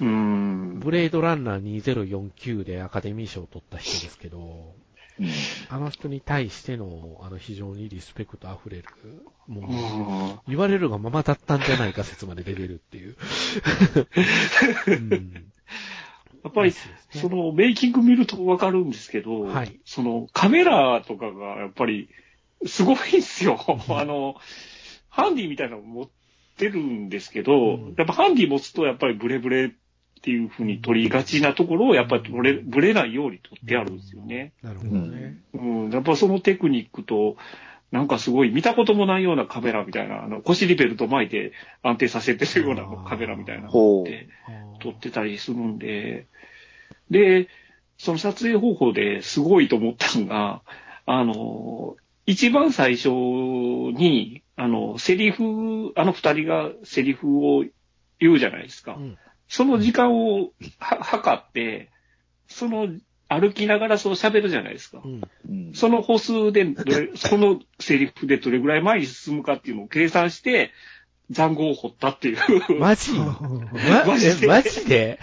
[0.00, 0.80] うん。
[0.80, 4.74] ブレードランナー2049でアカデミー賞を取った人ですけど、
[5.20, 5.28] うん。
[5.68, 8.84] あの人に対しての、あの、非常にリスペクト溢れる、
[9.46, 10.38] もう、うん。
[10.48, 13.16] 言われるがままだったんじゃないか説まで出れるっていう。
[14.88, 15.52] うん。
[16.44, 16.76] やっぱり、ね。
[17.12, 19.80] そのメイキング見るとわかるんですけど、はい。
[19.84, 22.08] そのカメラとかがやっぱり
[22.66, 23.58] すごいんですよ。
[23.90, 24.36] あの、
[25.08, 26.10] ハンディみたいなの持っ
[26.56, 27.94] てるんですけど、うん。
[27.96, 29.74] やっぱハンディ持つとやっぱりブレブレ
[30.22, 34.52] っていう風に取りがちなところをやっぱり取れ、ブレないように取ってあるんですよね。
[34.62, 35.38] なるほどね。
[35.52, 35.58] う
[35.88, 37.36] ん、やっぱそのテクニックと、
[37.90, 44.28] なんかすごい見たこともないようなカメラみたいな、あの、腰にベルト巻いて安定させてるようなカメラみたいなのほうって、
[44.80, 46.28] 撮ってたりするんで、
[47.10, 47.48] で、
[47.98, 50.62] その撮影方法ですごいと思ったのが、
[51.04, 57.64] あの、一番最初に、あの、セリフ、あの二人がセリフを
[58.20, 58.94] 言うじゃないですか。
[58.94, 59.18] うん
[59.52, 61.90] その時間をは測って、
[62.48, 62.88] その
[63.28, 65.06] 歩きながらそう喋るじゃないですかう。
[65.06, 65.20] ん。
[65.46, 70.70] うんその歩数でどれ、 そのセリフでどれぐらい前に進むかっていうのを計算して、
[71.30, 72.38] 残壕を掘ったっていう。
[72.80, 73.12] マジ？
[73.12, 73.36] ま
[74.06, 74.48] マジでえ？
[74.48, 75.18] マジで？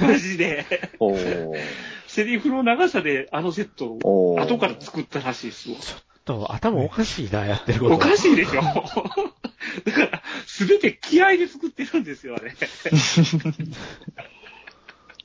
[0.00, 0.64] マジで。
[2.08, 5.76] セリフの長さであのセットを後から作ったらしいですよ。
[6.24, 7.94] と、頭おかしいな、やってること。
[7.94, 8.62] おかしいでしょ
[9.84, 12.54] だから、すべて気合で作ってるんですよ、あれ。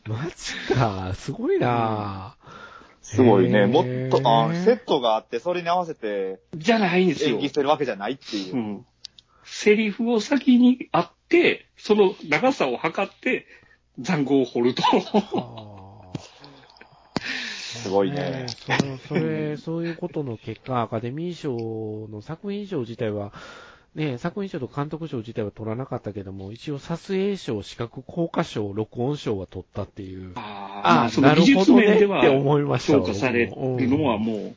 [0.08, 2.36] マジか、すごいな
[3.02, 3.66] すごいね。
[3.66, 7.50] もっと、あセットがあって、それに合わせてじゃないんですよ演技。
[7.50, 8.60] してるわけじゃないっていうう。
[8.60, 8.86] ん。
[9.44, 13.46] セリフを先にあって、その長さを測って、
[14.00, 14.84] 残壕を掘ると。
[17.82, 23.34] すごいねそのそれ、そういうことの結果、アカデミー賞の作品賞自体は、
[23.96, 30.32] ね、作品賞と監督賞自体は取らなかったけども、一応撮影賞、視覚効果賞、録音賞は取ったっていう。
[30.36, 34.56] ああなるほどねではって思いました評価されるのはも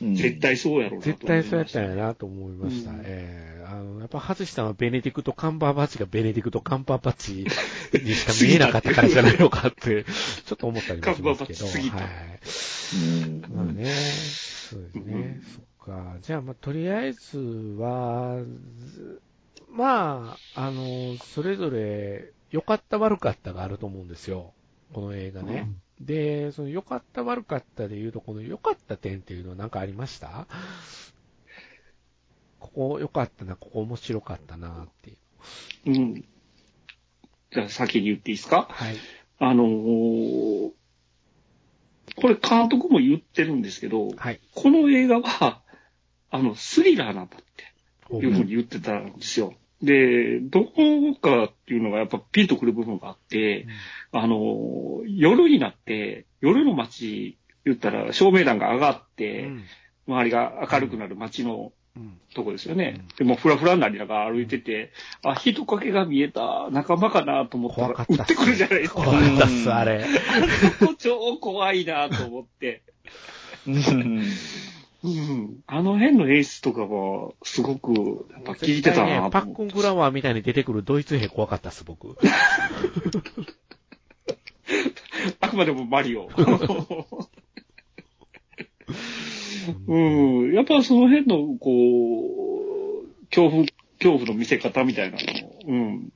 [0.00, 1.26] うんう、絶対そうやろうな絶。
[1.26, 2.90] 対そうやったんやなと思いました。
[2.90, 7.44] うんええあの、やっぱ外したのはベネディクト・カンバーバッチがベネディクト・カンバーバッチ
[8.02, 11.22] にしか見えなかったからじゃないのかって、ちょっと思ったりもしますけど。
[11.22, 12.06] カンバーバッチすぎたはい。
[12.94, 15.40] うんまあね、そうですね。
[15.54, 16.16] そっか。
[16.22, 17.38] じゃあ、まあ、とりあえず
[17.78, 18.42] は、
[18.78, 19.22] ず
[19.70, 24.52] まあ、あの、それぞれ良かった悪かったがあると思うんですよ。
[24.92, 25.68] この映画ね。
[26.00, 30.46] で、その良かった悪かったで言うと、この良かった点っていうのは何かありました？
[32.60, 35.16] ここ良かったな、ここ面白かったなっていう。
[35.86, 36.24] うん。
[37.50, 38.68] じゃあ先に言っていいですか？
[38.70, 38.96] はい。
[39.38, 40.70] あのー
[42.16, 44.40] これ監督も言ってるんですけど、はい。
[44.54, 45.62] この映画は、
[46.30, 47.72] あの、スリラーなんだって
[48.04, 49.54] ほいうふうに言ってたんですよ。
[49.82, 53.66] で、どこかっていうのがやっぱピンとくる部分があって、
[54.12, 59.64] あの、夜になって、夜の街、言ったら照明弾が上がって、うん
[60.08, 62.18] 周りが明るくなる街のうん。
[62.34, 63.04] とこですよね。
[63.18, 64.92] でも、ふらふらになりながら歩いてて、
[65.24, 69.02] あ、人影が見えた、仲間かなと思った怖からっ、た撃ってくるじゃないですか。
[69.02, 70.06] 怖かったっす、あれ。
[70.98, 72.82] 超怖いなと思って。
[73.66, 74.22] うん
[75.08, 75.60] うん。
[75.66, 82.16] あの辺の演出とかは、すごく、やっぱ聞いてたなね、パックングラワーみたいに出てくるドイツ兵怖かったっす、僕。
[85.40, 86.28] あくまでもマリオ。
[89.86, 90.52] うん。
[90.54, 93.64] やっぱその辺の、こう、恐怖、
[93.98, 96.12] 恐怖の見せ方みたいなのも、うん。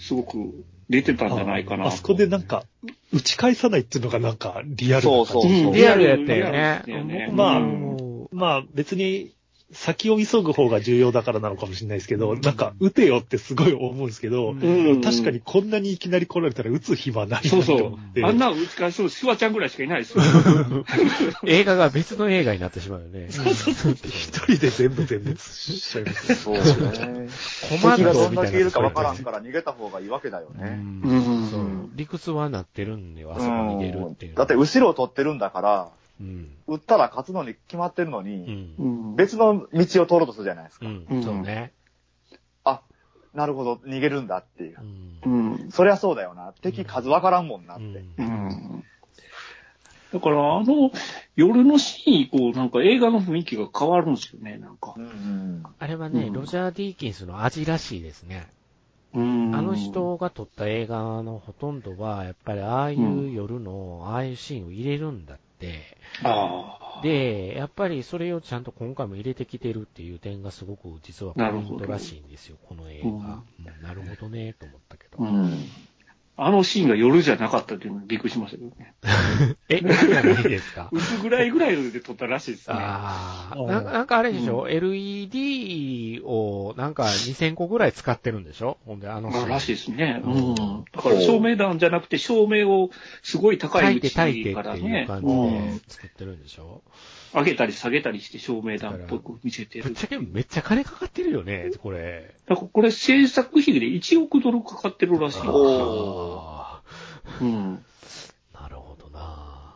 [0.00, 1.84] すごく出てたんじゃないかな。
[1.84, 2.64] ああそこでなんか、
[3.12, 5.32] 打ち返さないっていうのがなんかリアルな感じ。
[5.32, 7.26] そうそうそううんリアルやったよねね。
[7.28, 7.89] 僕まあも
[8.32, 9.34] まあ別に、
[9.72, 18.20] 先を急ぐ方が重要だからなのかもしれないですけど、なんか、撃てよってすごい思うんですけど、うん確かにこんなにいきなり来られたら撃つ暇ないなそうそと思って。
[18.20, 18.26] う。
[18.26, 20.24] あんな打ち返すのシュワちゃんぐらいしかいないですよ。
[21.46, 23.28] 映画が別の映画になってしまうよね。
[23.30, 23.92] そうそうそう。
[23.92, 26.34] 一人で全部全滅しちゃいます。
[26.34, 27.28] そうですね。
[27.80, 28.12] コマン敵が。
[28.12, 30.70] どんだけいるかわからんから逃げた方がいいわけだようね。
[30.70, 31.90] んうんそう。
[31.94, 34.46] 理屈はなってるんで、あそこに出るっていうのは。
[34.46, 36.56] だって後ろを取ってるんだから、うん。
[36.66, 38.74] 撃ったら勝つのに決まってるのうに、ん。
[38.78, 40.86] うん別の道を通ろうとするじゃないですか。
[41.22, 41.72] そうね。
[42.64, 42.82] あ、
[43.34, 44.78] なるほど、逃げるんだっていう
[45.26, 45.28] う。
[45.28, 45.70] んうん。
[45.70, 46.54] そりゃそうだよな。
[46.62, 48.04] 敵数わからんもんなって。
[50.12, 50.90] だから、あの、
[51.36, 55.00] 夜のシーン以降、なんか映画の雰囲気が変わるんですよね、なんかう。
[55.00, 58.48] んあれはね、うんロジャー・ディーキンスの味らしいですね。
[59.14, 59.54] うん。
[59.54, 65.96] あの人が撮った映画のほとんどは、やっぱりああいう夜の、ああいうシーンを入れるんだって。
[67.02, 73.08] で、やっぱりそれをちゃんと今回も入れてきてるっていう点がすごく実はポイントらしいんですよ、この映画。
[73.08, 73.44] うんうん
[73.82, 75.18] なるほどね、と思ったけど。
[75.18, 75.64] うん。
[76.42, 78.94] あのシーンが夜じゃなかったっていうのにびっくりしましたけどね。
[79.68, 80.88] え、何じゃないですか？
[80.92, 82.76] 薄暗いぐらいで撮ったらしいですね。
[82.78, 88.78] ああ、なんかなんかあれでしょ、?LED をなんか2000個ぐらい使ってるんでしょ？
[88.86, 90.22] ほんで、あのシーン、まあ、らしいですね。
[90.24, 90.54] ううんん。
[90.92, 92.90] だから照明弾じゃなくて照明を
[93.22, 96.82] すごい高炊いい位て炊いて置からっていうね、感じうんで作ってるんでしょ、
[97.32, 99.92] 上げたり下げたりして照明弾っぽく見せてるぶっ。
[99.94, 102.34] ちゃけめっちゃ金かかってるよね、これ。
[102.46, 105.38] だからこれ制作費で1億ドルかかってるらしい。
[105.44, 106.82] あ
[107.40, 107.74] うん。
[107.74, 107.78] ー
[108.60, 109.74] なるほどな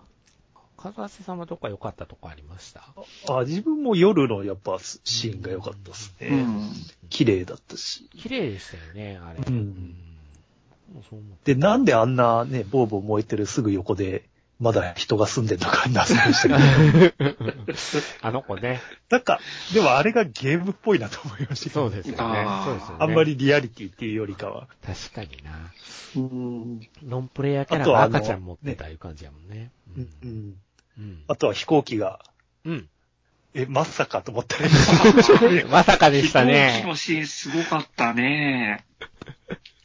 [0.77, 2.83] かざせさんはどっか良かったとこありました？
[3.29, 6.29] あ、自分も夜のやっぱシーンが良かったですね。
[6.29, 6.71] うん。
[7.09, 8.09] 綺麗だったし。
[8.17, 9.39] 綺麗でしたよね、あれ。
[9.47, 9.95] うん
[11.45, 14.29] で、なんであんなね、ボーボー燃えてるすぐ横で、
[14.61, 17.25] まだ人が住んでんのか謎でしたけ？
[17.25, 17.35] ど。
[18.23, 18.81] あの子ね。
[19.11, 19.41] なんか、
[19.73, 22.47] でもあれがゲームっぽいなと思いましたけどそうですよね。
[22.65, 22.97] そうですよね。
[23.01, 24.69] あんまりリアリティっていうよりかは。
[24.87, 25.73] 確かにな。
[26.17, 26.81] うん。
[27.03, 29.73] ノンプレイヤーキャラがあとはあの赤ちゃん持ってたいう感じやもんね。
[29.97, 30.55] ううんん。
[30.99, 31.25] うん。
[31.27, 32.21] あとは飛行機が、
[32.65, 32.89] うん。
[33.55, 34.69] え、まさかと思ったら、
[35.71, 36.85] まさかでした飛行機ね。
[36.87, 38.85] のシーンすごかったね。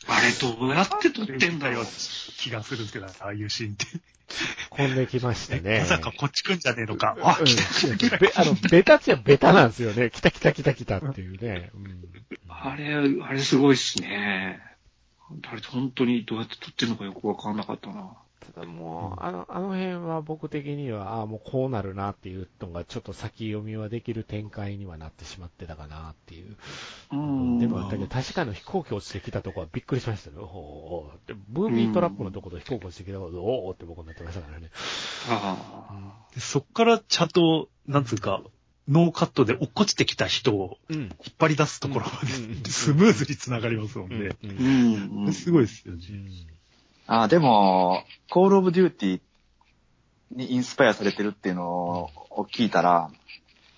[0.10, 1.84] あれどうやって撮ってんだよ。
[2.38, 3.86] 気がするんですけど、ああいうシーンって。
[4.76, 5.80] 飛んできましたね。
[5.80, 7.18] まさかこっち来んじゃねえのか。
[7.22, 10.10] あ、うん来た来た来たべあの、ベタっちゃベタなんですよね。
[10.10, 11.72] 来た来た来た来たっていうね。
[11.74, 12.10] うん
[12.62, 14.60] あれ、あれすごいっすね。
[15.48, 18.12] あれ本当にどうやって撮ってんのかよくわかんなかったな。
[18.40, 26.56] ただもう、あの、あの辺は僕的には、ああ、もうこうなるなっていうのが、ちょっと先読みはできる展開にはなってしまってたかなっていう。
[27.12, 27.60] うん。
[27.60, 30.38] でもあったけど、確かに飛行機落ちてきたとこはびっくりしましたね。
[30.40, 34.70] おーおーでブービートラップのとこと飛行機落ちてきたこと、おーおーって僕になってましたからね。
[35.30, 38.42] あでそっからちゃんと、なんつうか、
[38.88, 40.98] ノーカットで落っこちてきた人をうん。
[40.98, 44.32] 引っ張り出すところまうんでスムーズに繋がりますもんね。
[44.44, 46.02] うんすごいですよね。
[47.12, 49.22] あでも、コールオブデューティー
[50.30, 53.10] にインスパイアされてるっていうのを聞いたら、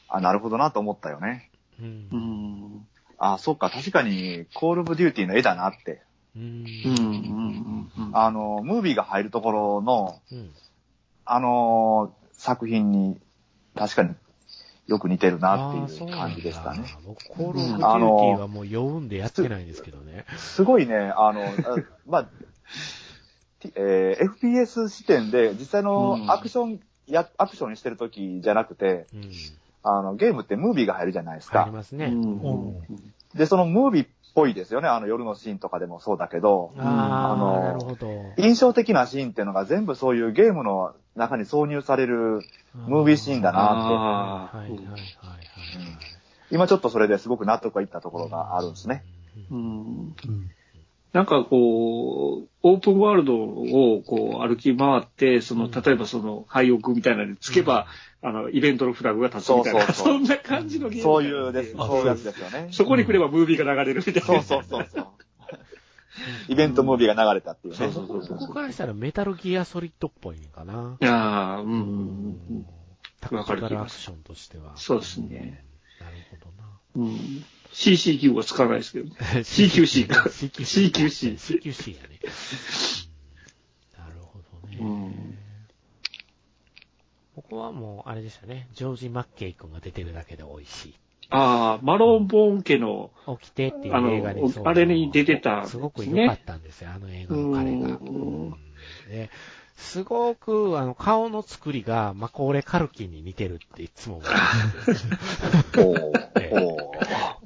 [0.10, 1.50] あ、なるほどなと思ったよね。
[1.80, 2.17] うんう。
[2.17, 2.88] ん。
[3.17, 6.02] あ、そっか、確かにコールオブデューティーの絵だなって。
[6.36, 6.65] うん。
[6.84, 6.94] うん。
[7.96, 8.06] うん。
[8.08, 8.12] うん。
[8.12, 10.52] あの、ムービーが入るところの、うん。
[11.24, 13.17] あの作品に
[13.76, 14.13] 確かに
[14.88, 16.86] よく似てるなっていう感じでしたね。
[17.06, 20.26] 僕、コールオブデューティーはもう酔うんでやってないんですけどね。
[20.36, 22.30] すごいね、あの、あまあ、
[23.76, 29.32] えー FPS 視点で実際のアクション、や、アクションしてる時じゃなくて、うん。
[29.84, 31.76] あの、ゲームってムービーが入るじゃないですか入り。
[31.78, 32.06] ますね。
[32.06, 32.41] うん。
[32.41, 32.82] うん
[33.36, 34.89] で、そのムービーっぽいですよね。
[34.89, 38.10] あの夜のシーンとかでもそうだけど、あのなるほど。
[38.38, 42.41] 印象的なシーンっていうのが全部そういうゲームの中に挿入される
[42.76, 44.58] ムービーシーンだなああ。
[44.58, 45.00] はいはいはいはいはい。
[46.52, 49.06] 今ちょっとそれですごく納得がいったところがあるんですね。
[49.50, 49.58] うん。
[49.58, 50.52] うん
[51.13, 57.88] なんかこう、オープンワールドをこう歩き回って、その、うん例えばその、廃屋みたいなのにつけば、
[58.21, 61.04] あの、イベントのフラグが立つみたいな、そうそうそうそんな感じのゲーム。
[61.04, 61.76] そういうです。
[61.78, 62.69] あそういうやつですよね。
[62.71, 64.21] そこに来ればムービーが流れるみたいな。
[64.21, 65.08] そうそうそうそう。
[66.47, 67.78] イベントムービーが流れたっていうね。
[67.78, 70.97] そうそうそうここからしたらメタルギアソリッドっぽいんかな。
[71.02, 72.65] いやー、うんうんうん
[73.19, 74.76] タクティカルアクションとしては。
[74.76, 75.63] そうですね。
[76.00, 77.08] なるほどな。
[77.08, 77.17] うん。
[77.72, 77.94] うん。
[77.94, 79.16] CCQ はつかないですけどね。
[79.42, 80.92] CQC か CQC。
[81.38, 82.20] CQC やね。
[82.24, 84.78] うんなるほどね。
[84.80, 85.38] うん
[87.36, 88.68] ここはもう、あれでしたね。
[88.74, 90.96] ジョージ・マッケイ君が出てるだけで美味しい。
[91.30, 97.88] ああ、マロン・ボーン家の、起きてっていう映画にあれに出てたすごく良かったんですよ、あの映画の彼が。
[97.88, 98.56] うんうん
[99.10, 99.30] で
[99.76, 104.30] すごく、あの、顔の作りが、マコーレ・カルキンに似てるっていつも思う。
[104.30, 105.18] んですよ。
[105.84, 106.92] お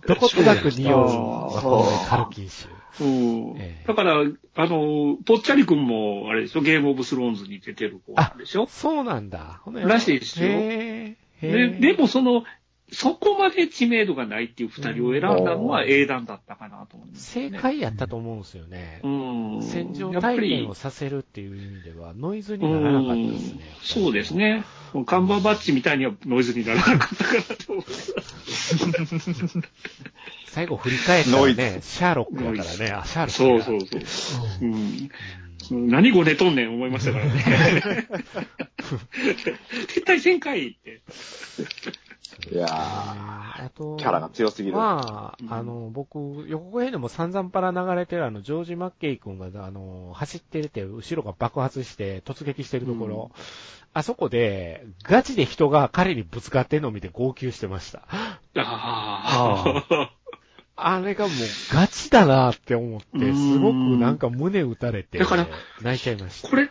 [0.08, 3.08] どことなく匂うあーマコーレ・カルキン種。
[3.08, 3.54] う。
[3.56, 3.88] んええ。
[3.88, 8.68] だから、あの、ぽっちゃりくんも、あれでしょ、ゲームオブスローンズに出てる子なんでしょ？
[8.68, 9.62] そうなんだ。
[9.64, 10.48] ほんならしいですよ。
[10.50, 11.48] へー。
[11.48, 12.44] へでーでもその、
[12.92, 17.60] そこまで知名度がないっていう二人を選んだのは英断だったかなと思うんですよ正ね。
[17.60, 19.02] 解やったと思うんですよね。
[19.04, 19.10] う
[19.58, 19.64] ん。
[19.64, 23.62] 戦場体験をさせるっていう意味では、ノイズにならなかったですね。
[23.82, 24.36] そうです。
[24.36, 24.64] ね。
[25.08, 27.86] カンバーバッチみたいにはノイズにならなかったかなと思う。
[30.48, 32.92] 最後振り返ったらノね、シャーロックだからね。
[32.94, 34.66] あ、シャーロックそうだそうそう。
[34.66, 35.90] うん。
[35.90, 38.08] 何ごねとんねん思いましたからね。
[38.78, 41.02] 撤退せんかいって。
[42.56, 44.76] いやーあと、キャラが強すぎる。
[44.76, 53.32] まあ、うんあの、僕、予告編でも散々パラ流れてるあの、ジョージ・マッケイ君が、あの、走ってて、後ろが爆発して突撃してるところ、
[53.94, 58.04] あそこで、ガチで人が彼にぶつかってんのを見て号泣してました。
[58.10, 60.12] ああ。
[60.78, 61.38] あれがもう
[61.74, 65.20] ガチだなって思って、うんすごくなんか胸打たれて、
[65.82, 66.50] 泣いちゃいました。
[66.50, 66.68] これっ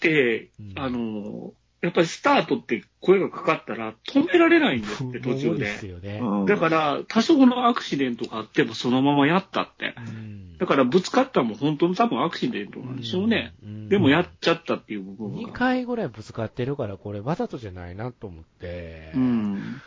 [0.00, 5.64] てうん、あの、やっぱりスタートって声がかかったら止められないんですって、途中そうで。
[5.64, 6.20] ですよね。
[6.22, 9.94] うんだから、多少のアクシデントがあってもそのままやったって。
[9.98, 13.52] うんだから、ぶつかったのも本当の多分アクシデントなんでしょうね。
[13.64, 15.52] うんでもやっちゃったっていう部分2が。
[15.52, 19.10] 回ぐらいぶつかってるから、これわざとじゃないなと思って。
[19.16, 19.80] うん。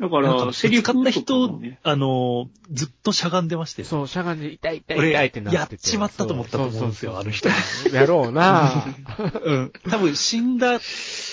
[0.00, 3.88] だから、ぶセリフつかった人あの、ずっとしゃがんでましたよ。
[3.88, 5.72] そう、しゃがんで痛い痛い俺痛いってなってて。
[5.74, 8.84] やっちまったと思ったと思うんですよそうあの人そうやろうな
[9.44, 9.72] うん。
[9.90, 10.80] 多分死んだっ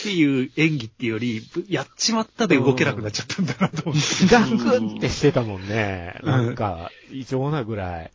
[0.04, 4.26] ていう演技っていうより、やっちまったで動けなくなっちゃったんだなと思って。
[4.28, 6.20] ガクンってしてたもんね。
[6.24, 8.12] うんなんか、異常なぐらい。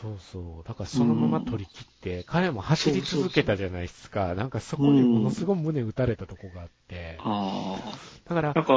[0.00, 0.68] そうそう。
[0.68, 4.34] だからそのまま取り切って、彼も走り続けたじゃないですか。
[4.36, 7.18] なんかそこにものすごい胸打たれたとこがあって。
[7.20, 7.76] あ
[8.28, 8.54] だからあ。
[8.54, 8.74] な、んか、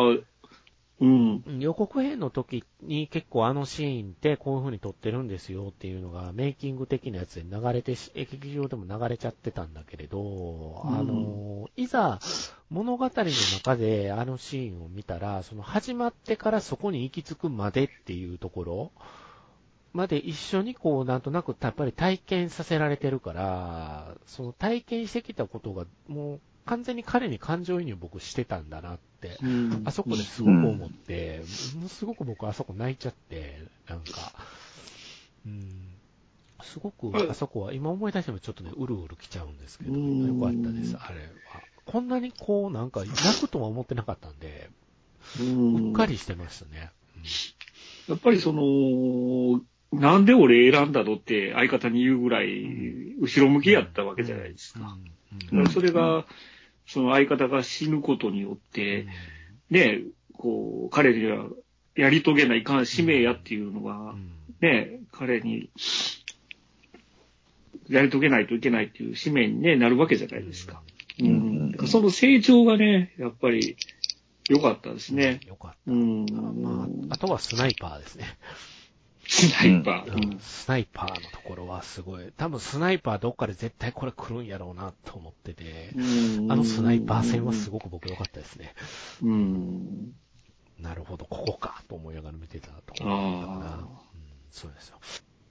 [1.02, 1.44] うん。
[1.60, 12.20] 予告編の時に結構あのシーンってこういう風に撮ってるんですよっていうのがメイキング的なやつで流れて、劇場でも流れちゃってたんだけれど、あの、いざ
[12.70, 18.92] 物語の中であのシーンを見たら、その始まってからそこに行き着くまでっていうところ
[19.94, 29.82] まで一緒にこうなんとなくやっぱり体験させられてるから、その体験してきたことがもう完全に彼に感情移入僕してたんだなってうん。
[29.86, 31.42] あそこですごく思って、
[31.76, 34.34] ものすごく僕あそこ泣いちゃって、なんか、
[35.46, 35.96] うん、
[36.64, 40.40] すごくあそこは、今思い出してもちょっとね、うるうる来ちゃうんですけど、うん。
[40.40, 41.20] よかったです、あれ
[41.54, 41.62] は。
[41.86, 44.70] こんなにこう、なんか、泣くとは思ってなかったんで、
[45.40, 45.88] うん。
[45.90, 46.92] うっかりしてましたね。
[48.08, 52.50] やっぱりその、なんで俺選んだのって相方に言うぐらい、
[53.20, 54.80] 後ろ向きやったわけじゃないですか。
[54.82, 56.26] うんだからそれが、
[56.86, 59.08] その相方が死ぬことによって、
[59.70, 60.02] ね、
[60.34, 61.46] こう、彼には
[61.96, 65.70] やり遂げないかん使命やっていうのうが、んね、彼に、
[67.90, 70.82] やり遂げないといけないっていう使命に、ね、なるわけじゃないですか。
[71.20, 73.76] ううんその成長がね、やっぱり
[74.50, 75.40] 良かったですね。
[75.48, 76.26] よかっうん。
[76.26, 76.34] た。
[76.34, 78.26] まあ、あとはスナイパーですね。
[79.28, 80.14] スナイパー。
[80.14, 82.32] うんスナイパーのところはすごい。
[82.36, 86.02] 多分スナイパーどっかで絶対これ来るんやろうなと思ってて、う
[86.42, 88.74] んあのスナイパー戦はすごく僕良かったですね。
[89.22, 90.14] うん。
[90.80, 93.66] なるほど、ここかと思いながら見てたところだったかな。
[93.74, 93.88] あうん、
[94.50, 95.00] そうですよ。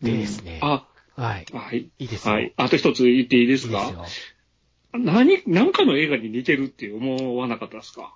[0.03, 0.59] でですね。
[0.63, 1.47] あ、はい。
[1.53, 1.91] はい。
[1.99, 2.35] いいですよ。
[2.35, 2.53] はい。
[2.57, 3.85] あと一つ言っていいですか？
[3.85, 4.21] いいです
[4.95, 4.99] よ。
[4.99, 8.15] 何、なんかの映画に似てるって思わなかったですか？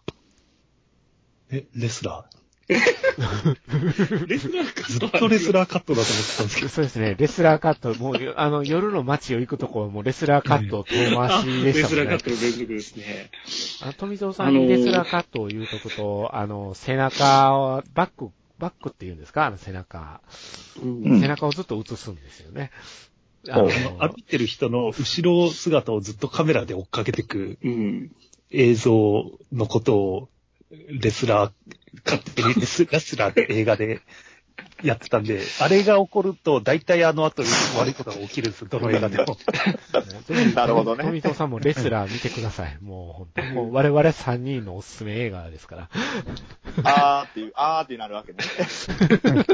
[1.50, 2.24] え、レスラ
[4.26, 6.68] レスラーーずっかとレスラーカットだと思ってたんですけど。
[6.68, 7.14] そうですね。
[7.18, 12.24] レスラーカット、もう、あの、夜の街を行くとこはもうレスラーカット遠回しでしたもんねレスラーカッ。
[12.24, 13.30] トの連続ですね。
[13.82, 19.46] あの、富蔵さんにレスラーカットを言うとくと、あの、背中を、バックバックっていうんですか？
[19.46, 20.20] あの背中。
[20.82, 22.70] うん背中をずっと映すんですよね。
[23.48, 28.10] あの歩いてる人の後ろ姿をずっとカメラで追っかけてくうん。
[28.50, 30.28] 映像のことを、
[30.70, 31.52] レスラー、
[32.04, 34.00] 勝手にレスラーって映画で
[34.82, 37.42] やってたんで、あれが起こると、大体あの後
[37.78, 39.36] 悪いことが起きるんですよ、どの映画でも。
[40.54, 42.78] なるほどね富藤さんもレスラー見てください。
[42.82, 43.52] もう本当に。
[43.54, 45.88] もう我々3人のおすすめ映画ですから。
[46.84, 48.38] あーっていう、あーってなるわけね。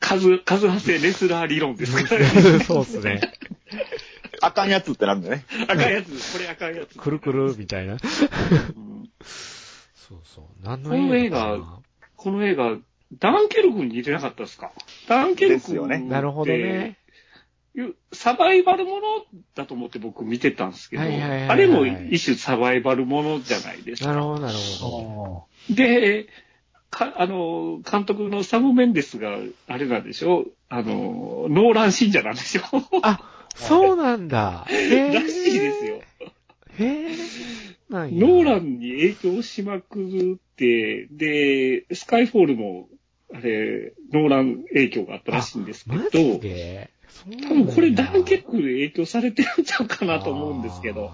[0.00, 2.60] 数、数派生レスラー理論ですからね。
[2.64, 3.20] そうっすね。
[4.40, 5.44] あかんやつってなるんだよね。
[5.66, 6.96] あかんやつ、これあかんやつ。
[6.96, 7.94] くるくるみたいな。
[7.94, 9.10] うん
[10.08, 10.44] そうそう。
[10.64, 11.56] 何の映画かな？
[11.56, 11.82] この
[12.16, 12.76] この映画、
[13.18, 14.72] ダンケルクに似てなかったですか？
[15.08, 16.96] ダンケルクですよねなるほどね。
[18.12, 19.00] サバイバルもの
[19.54, 24.10] だと思って僕見てたんですけど、はいはいはいはいあれも一種サバイバルものじゃないですか。
[24.10, 26.26] なるほど、なるほで、
[26.90, 29.36] か、あの、監督のサム・メンデスが、
[29.68, 30.46] あれなんでしょ？
[30.68, 32.62] あの、ノーラン信者なんでしょ？
[32.62, 32.86] ど。
[33.02, 33.20] あ、
[33.54, 34.66] そうなんだ。
[34.66, 36.00] らしいですよ。
[36.78, 37.16] へえ。
[37.90, 42.88] ノーランに影響しまくって、で、スカイフォールも、
[43.32, 46.38] あれ、ノーラン影響があったらしいんですけど、
[47.48, 51.10] 多分これダンケルクで影響されてるんちゃうかなと思うんですけど。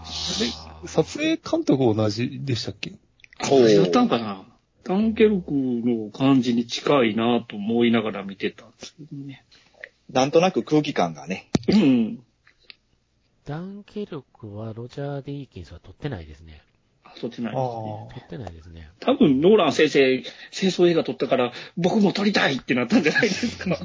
[0.86, 2.92] 撮影監督同じでしたっけ？
[3.44, 4.44] おーやったんかな？
[4.84, 9.44] ダンケルクの感じに近いなと思いながら見てたんですけどね。
[10.12, 11.48] なんとなく空気感がね。
[11.68, 12.22] うん。
[13.46, 16.62] ダンケルクはロジャー・ディーキンスは撮ってないですね。
[17.04, 18.08] あ、そっちないですね。
[18.14, 18.90] 撮ってないですね。
[19.00, 23.76] 多分、ノーラン先生、清掃映画撮ったから、僕も撮りたいってなったんじゃないですか。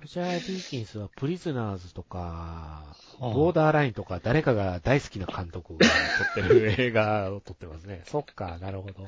[0.00, 8.02] ロジャー・ディーキンスはプリズナーズとか、ボーダーラインとか誰かが大好きな監督が撮ってる映画を撮ってますね。
[8.06, 9.06] そっか、なるほど。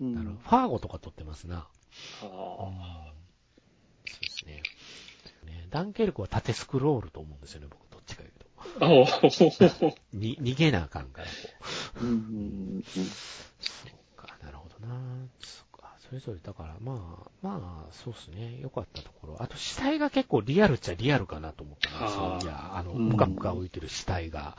[0.00, 1.68] うんなるほどファーゴとか撮ってますな。
[2.22, 2.72] あそ
[4.18, 4.62] うですね。
[5.78, 8.44] ねダンケルクは縦スクロールと思うんですよね、僕どっちか言うと。
[8.80, 8.88] あ。
[8.88, 9.94] ああ。
[10.12, 11.32] に、逃げなあかんから、こ
[12.00, 12.04] う。
[12.04, 12.14] うんう
[12.80, 14.94] んそうか、なるほどな。
[15.40, 18.58] そうか、それぞれだから、まあ、まあ、そうですね。
[18.60, 19.36] 良かったところ。
[19.42, 22.22] あと、死体が結構リアルっちゃリアルかなと思ったんですよ。
[22.22, 24.56] はあいや、あの、うんぷかぷか浮いてる死体が。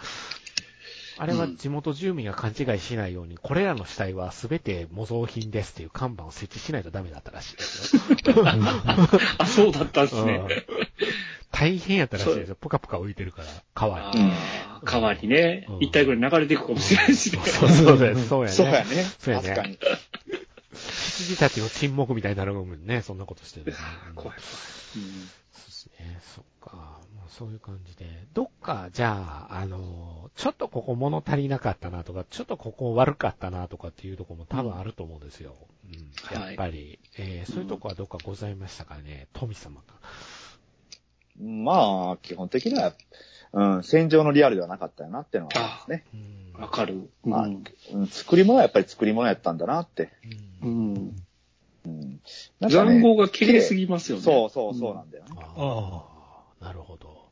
[1.17, 8.01] あれは地元住民が勘違いしないように、これらの死体は全て模造品ですっていう看板を設置しないとダメだったらしいですよ。
[9.37, 10.41] あ、そうだったんですうんね。
[11.55, 12.55] 大変やったらしいですよ。
[12.55, 14.31] ぷかぷか浮いてるから、川に。
[14.83, 17.41] 川にねうん、一体ぐらい流れていくかもしれないしね。
[17.45, 18.51] そうそうだよそうやね。
[18.51, 18.85] そうやね。
[19.19, 19.79] そうやね確かに。
[20.73, 23.73] 羊たちの沈黙みたいになるもんね、そんなことしてる、
[24.15, 24.37] 怖い怖い。
[24.41, 26.19] そうですね。
[26.35, 26.75] そっか。
[27.15, 28.05] まあそういう感じで。
[28.33, 35.55] どっか、じゃあ、あの、ちょっとここ物足りなかったなとか、ちょっとここ悪かったなとかっていうところも多分あると思うんですよ。
[35.85, 36.37] うん。
[36.37, 36.99] はいやっぱり。
[37.17, 39.27] えーそういうとこはどっかございましたかね。
[39.31, 39.93] 富様が。
[41.41, 42.93] まあ、基本的には、
[43.53, 46.05] うん、戦場のリアルではなかったよなっていうのはありますね。
[46.55, 46.61] うん。
[46.61, 47.09] わかる。
[47.23, 47.63] まあうん
[47.93, 50.09] うん、作り物はやっぱり作り物やったんだなって。
[50.61, 50.67] う。
[50.67, 51.15] うんん。
[51.85, 52.19] うん。
[52.59, 54.23] なんかね残酷が綺麗すぎますよね。
[54.23, 55.31] そうそうそうなんだよね。
[55.39, 56.05] あ
[56.61, 56.65] あ。
[56.65, 57.25] なるほど。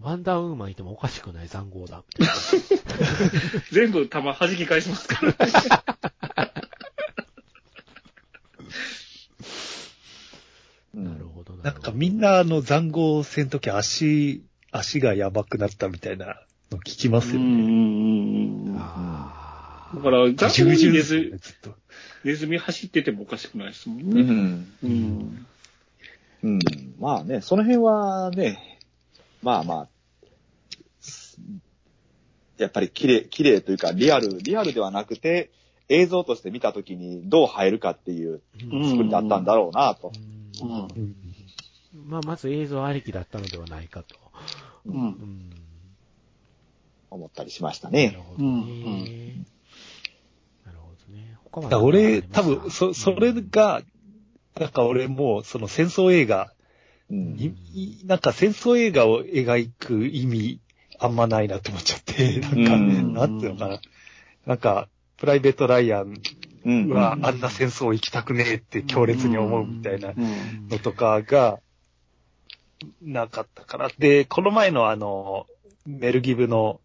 [0.00, 2.02] ワンダーウーマンいてもおかしくない残酷だ。
[3.70, 5.36] 全部弾弾き返しますから ね。
[10.94, 11.22] うん
[11.62, 17.46] なんかみんなあの残壕戦の時足、足がやばくなったみたいなの聞きますよね。
[17.46, 17.48] う
[18.72, 20.00] んああ。
[20.00, 21.38] から、残酷にネズ。
[22.24, 24.22] ネズミ走っててもおかしくないですもんうね。
[24.22, 24.72] ん。
[24.82, 25.46] うん。
[26.42, 26.58] うん。
[26.98, 28.78] まあね、その辺はね、
[29.42, 29.88] まあまあ、
[32.58, 35.50] やっぱり綺麗、綺麗というか、リアル、リアルではなくて、
[35.88, 38.40] 映像として見たときにどう映えるかっていう
[38.72, 40.12] うん作りだったんだろうなと。
[40.62, 41.31] うんうんうん
[41.94, 44.16] まあ、まず映像ありきだったのではないかと。
[44.86, 44.90] う。
[44.90, 45.50] うんん。
[47.10, 48.16] 思ったりしましたなるね。
[48.18, 48.48] ほどね。
[48.48, 49.46] うん
[50.64, 51.36] なるほどね。
[51.50, 53.82] 他俺、多分、そ、それ、が、
[54.58, 56.52] なんか俺もう、その戦争映画、
[57.10, 57.36] うん。
[57.38, 60.60] いいなんか戦争映画を描く意味、
[60.98, 63.80] あんまないなと思っちゃって、なんか、うんなんていうのかな。
[64.46, 64.88] なんか、
[65.18, 66.14] プライベート・ライアン
[66.64, 66.88] うん。
[66.90, 70.68] はあんな戦争行きたくねえって強烈に思うみたいなうん。
[70.70, 71.60] のとかが、
[73.02, 73.90] なかったから。
[73.98, 75.46] で、この前のあの、
[75.86, 76.80] メルギブの、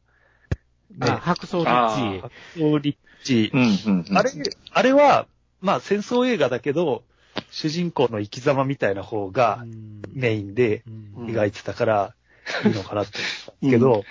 [0.98, 2.62] ねあ、、白装リッチ。
[2.62, 3.62] オーリッチう、ん。
[3.62, 3.64] う
[3.98, 4.06] ん。
[4.10, 4.32] うんあれ、
[4.72, 5.28] あれは、
[5.62, 7.04] まあ戦争映画だけど、
[7.52, 12.16] 主人公の生き様みたいな方がうんメインでうんうん描いてたから、
[12.66, 14.04] いいのかなって思ったんですけど、うん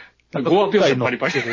[0.45, 1.35] ゴア描写パリパリ。
[1.35, 1.51] 今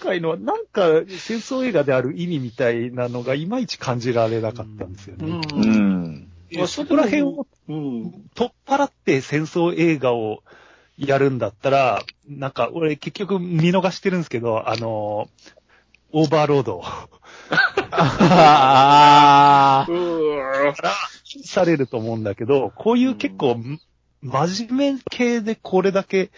[0.00, 5.40] 回のはなんか戦争映画である意味みたいなのがいまいち感じられなかったんですよね。
[5.54, 5.60] う。
[5.60, 6.28] ん。
[6.50, 8.12] でそこら辺をうん。
[8.34, 10.42] 取っ払って戦争映画を
[10.98, 15.28] やるんだったら、なんか俺結局見逃してるんですけど、あの、
[16.12, 16.82] オーバーロード。
[17.98, 20.76] あうー。
[20.76, 20.92] から
[21.44, 23.58] されると思うんだけど、こういう結構、
[24.22, 26.30] 真面目系でこれだけ、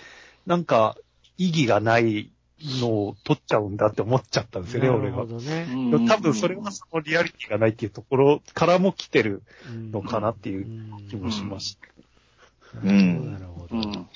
[0.47, 0.97] なんか、
[1.37, 2.33] 意義がない
[2.81, 5.35] のを取っちゃうんだって思っちゃったんですよね、俺はなるほ。
[5.35, 5.69] どね。
[5.71, 9.43] うん多分それはそのリアリティがないっていうところからも来てる
[9.93, 10.67] のかなっていう
[11.09, 11.89] 気もしました。
[12.85, 13.77] うんなるほど。
[13.77, 14.09] うんうん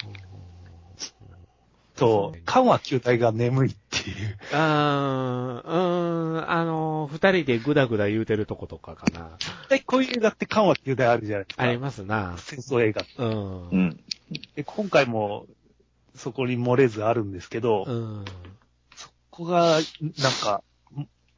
[2.03, 4.38] と、緩和球体が眠いっていう。
[4.51, 9.36] うーん、うーん、あの、二人でぐだぐだ言うてるとことかかな。
[9.38, 11.62] 絶対こういう映画って緩和球体あるじゃないですか。
[11.62, 12.34] ありますな。
[12.38, 13.05] 戦争映画。
[13.18, 13.68] うん。
[13.68, 13.76] う。
[13.76, 14.01] ん。
[14.57, 15.47] で今回も
[16.14, 18.24] そこに漏れずあるんですけど、うん。
[18.96, 19.82] そこが、なん
[20.42, 20.62] か、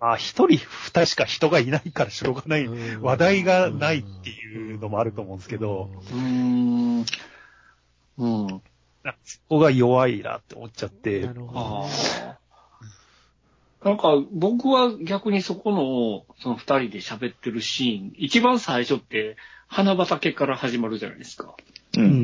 [0.00, 7.04] あ、一人二人しか人がいないからしょうがない、うん話題がないっていうのもあると思うんですけど、うーん。
[8.18, 8.62] うん。
[9.24, 11.90] そこが弱いなって思っちゃってな、るほどあね。
[13.82, 13.88] あ。
[13.88, 21.54] なんか、僕は逆にそこの、その二人で喋ってるシーン、一番最初って、花畑から始まるじゃないですか。
[21.96, 22.00] う。
[22.00, 22.23] うんん。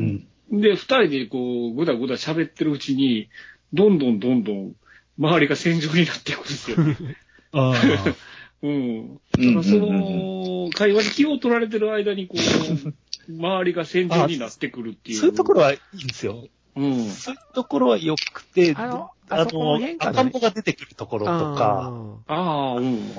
[0.51, 3.29] で、二人でこう、ぐだぐだ喋ってるうちに、
[3.73, 4.75] どんどんどんどん、
[5.17, 6.97] 周りが戦場になっていくんですよね。
[7.53, 7.73] あ
[8.63, 8.71] うん。
[8.71, 15.17] うんだからその、会話に気を取られてる間に、こう、 周りが戦場になってくるっていう。
[15.17, 16.47] そういうところはいいんですよ。
[16.75, 17.05] うん。
[17.05, 21.93] そういうところは良くて、あのあの赤ん坊が出てくるところとか、
[22.27, 23.13] ああ、うん。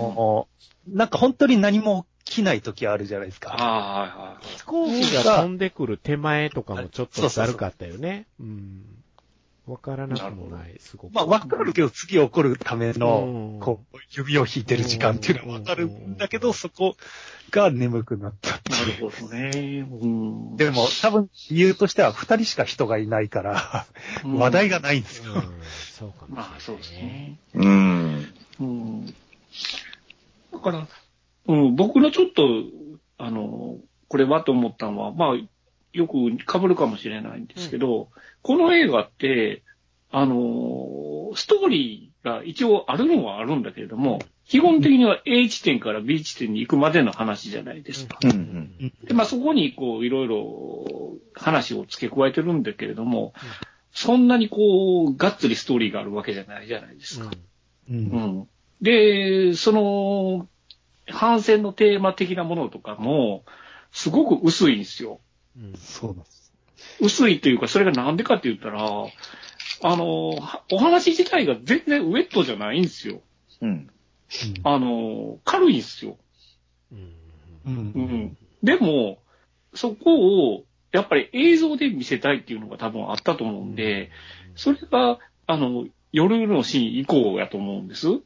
[0.88, 3.54] なんか本当に何も起きない時あるじゃないですか。
[3.58, 4.46] ああ、はいはい。
[4.56, 8.26] 飛行機が飛んでくる手前とかもちょっとだるかったよね。
[8.40, 8.84] うん。
[9.66, 11.12] わからなくもない、すごく。
[11.12, 16.96] まあ、わかるけど、次起こるためうんの、こう、指を引いてる時間っていうのはわかるんだけど、そこ
[17.50, 18.86] が眠くなったってないう。
[19.02, 19.86] るほどね。
[19.88, 20.56] うん。
[20.56, 23.86] でも、多分、理由としては、二人しか人がいないから、
[24.24, 25.34] うん話題がないんですよ。
[25.34, 25.42] うん、
[25.96, 26.92] そうかもまあ、そうです。
[26.94, 27.38] ね。
[27.54, 28.34] うん。
[28.58, 29.06] うん。
[30.52, 30.88] だから、
[31.46, 32.42] うん、僕のちょっと、
[33.18, 33.78] あの、
[34.08, 35.48] これはと思ったのは、まあ、
[35.92, 38.08] よく被るかもしれないんですけど、
[38.42, 39.62] この映画って、
[40.10, 48.18] あの、ストーリーが一応あるのはあるんだけれども、基本的には A 地点から B 地点に行くまでの話じゃないですか。
[48.22, 48.92] うんうん。
[49.06, 53.32] で、まあそこにこういろいろ話を付け加えてるんだけれども、
[53.92, 57.30] そんなにこう、がっつりストーリーがあるわけじゃないじゃないですか。
[57.90, 57.92] う。
[57.92, 58.48] うんん。
[58.80, 60.48] で、その、
[61.12, 63.44] 反戦のテーマ的なものとかも、
[63.92, 65.20] すごく薄いんですよ。
[65.56, 65.64] うん。
[65.66, 65.76] うん。
[65.76, 66.52] そうなんです。
[67.00, 68.80] 薄いというか、それがなんでかって言ったら、
[69.84, 73.20] あの、はお話自体が全然ウェットじゃないんですよ。
[73.60, 73.90] うん。
[74.64, 76.16] あの、軽いんですよ。
[76.92, 76.98] うん。
[76.98, 77.08] う。
[77.66, 78.36] うんん。
[78.62, 79.18] でも、
[79.74, 84.10] そこを、やっぱり映像で見せたいっていうのが多分あったと思うんで、
[84.54, 88.08] それが、あの、夜のシーン以降やと思うんです。
[88.08, 88.20] うん。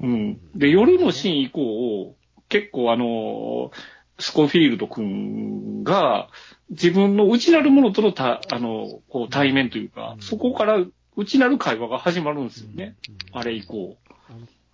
[0.00, 0.40] うん。
[0.54, 2.16] で、夜のシーン以降、
[2.48, 3.70] 結構あの、
[4.18, 6.28] スコフィールド君が、
[6.70, 10.84] 自分の内なるものとのた、あの、こう対面というかう、んそこから
[11.16, 12.96] 内なる会話が始まるんですよね。
[13.08, 13.96] うんあれ以降。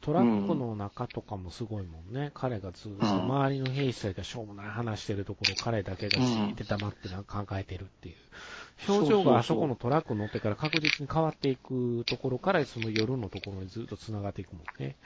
[0.00, 2.32] トラックの中とかもすごいもんね。
[2.34, 8.14] 彼がずっと周りの兵士たちがしょうもない話してるところ、彼だけがじーって黙ってなんか考えてるっていう。
[8.88, 14.96] 表情があそこのトラック乗ってから確実に変わっていくところから、その夜のところにずっと繋がっていくもんね。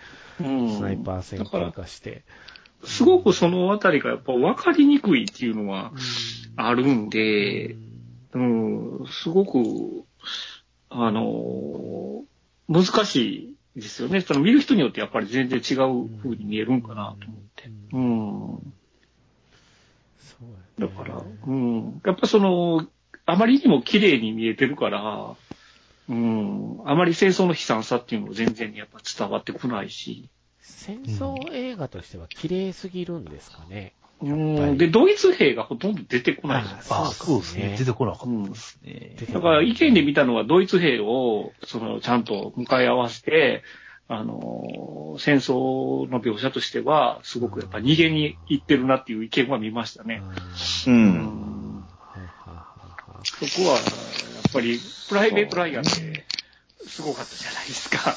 [0.41, 0.77] うん。
[0.77, 2.23] スナイパー戦闘化して。
[2.85, 5.93] すごくそのあたりがやっぱ分かりにくいっていうのは
[6.57, 7.77] あるんで、
[8.33, 10.05] うん、すごく、
[10.91, 12.25] あの、
[12.69, 14.21] 難しいですよね。
[14.21, 17.71] その見る人によってやっぱり全然違う風に見えるんかなと思って。
[17.93, 18.73] うん。
[20.19, 20.45] そう
[20.81, 22.03] やねだから、うん。
[22.05, 22.87] やっぱその、
[23.27, 25.35] あまりにも綺麗に見えてるから、
[26.09, 26.81] うん。
[26.85, 30.31] あまり戦争の悲惨さっていうのも全然やっぱ伝わってこないし。
[30.61, 33.95] 戦争映画としては綺麗すぎるんですかね。
[34.21, 34.79] うん。
[34.79, 36.79] で、ドイツ兵がほとんど出てこないじゃん。
[36.79, 37.77] あ、そうですね。
[37.79, 39.17] 出てこなかったですね。
[39.33, 43.63] だから意見で見たのはドイツ兵を、その、ちゃんと向かい合わせて、
[44.09, 50.23] あの、戦争の描写としては、すごくやっぱ逃げに行ってるなっていう意見は見ましたね。
[50.87, 50.91] う。
[50.91, 51.17] うんん。
[51.17, 51.56] はははは
[53.25, 56.25] そこは、やっぱり、プライベートライアンで、
[56.87, 58.15] すごかったじゃないですか。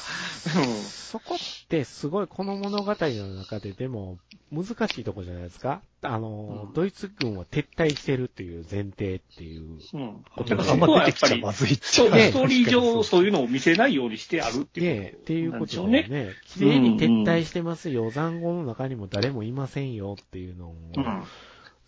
[1.10, 4.18] そこってすごいこの物語の中ででも
[4.52, 5.82] 難しいとこじゃないですか？
[6.02, 9.62] あの、うんドイツ軍は撤退してるっていう前提っていう。
[9.92, 10.00] うん。
[10.00, 10.24] うん。
[10.46, 21.22] なんかあんま出てきちゃまずいっちそう、ゃねストーリー上そういうのを見せないようにしてあるっていうねっていうことでしょうでね、綺麗に撤退してますよ、残壕の中にも誰もいませんよっていうのを、うん。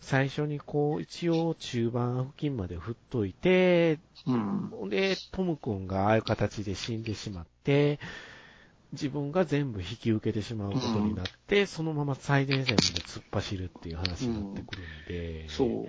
[0.03, 4.89] 最初にこう、一応中盤付近まで振っといて、うん。
[4.89, 7.99] で、トム君がああいう形で死んでしまって、
[8.91, 15.87] 自分が全部引き受けてしまうことになって、そのまま最前線まで突っ走るっていう話になってくるんで、そ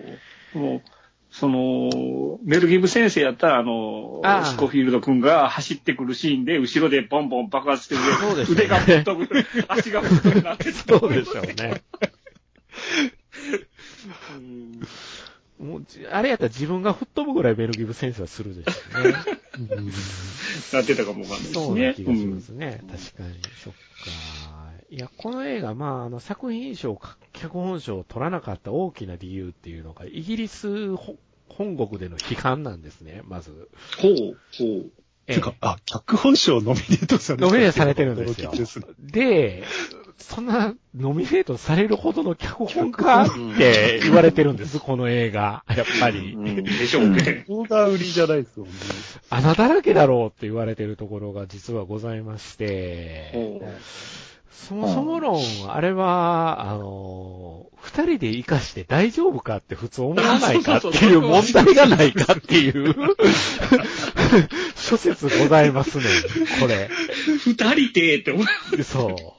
[0.54, 0.58] う。
[0.58, 0.82] もう、
[1.30, 11.82] その、メルギブ先生やったら、あのああ、スコフィールド君が走ってくるシーンで、後ろでボンボン爆発してそうでしょうね腕が吹っ飛ぶ、足が吹っ飛ぶなってたそうでしょうね。
[14.36, 14.80] うん
[15.58, 19.12] もうじ、あれやったら自分が吹っ飛ぶぐらいベルギブ先生はするでしょうね。
[20.72, 21.52] なってたかもわかんないですね。
[21.54, 22.82] そうな気がしますね。
[22.90, 23.34] 確かに。
[23.62, 23.78] そっか。
[24.90, 27.00] いや、この映画、まあ、あの、作品賞、
[27.32, 31.16] 脚本賞を取らなかった大きな理由っていうのが、イギリスほ
[31.48, 33.68] 本国での批判なんですね、まず。
[33.98, 34.90] ほう、ほう。
[35.26, 38.52] えてか、あ、脚本賞ノミネートされてノミネートされてるんですよ
[38.98, 39.62] で、
[40.18, 45.64] そんなノミネートされるほどの脚本家って言われてるんです、 この映画。
[45.68, 46.34] やっぱり。
[46.34, 47.44] うんでしょうね。
[47.48, 48.74] オーダー売りじゃないですもんね。
[49.30, 53.60] 穴だらけだろうって言われてるところが実はございまして、
[54.50, 62.94] そもそも論、あれは、あの、二人で生かして大丈夫かって普通思わないかっていう問題がないかっていう、
[64.76, 66.04] 諸説ございますね、
[66.60, 66.88] これ。
[67.44, 68.42] 二人でって思
[68.78, 68.82] う。
[68.82, 69.33] そう。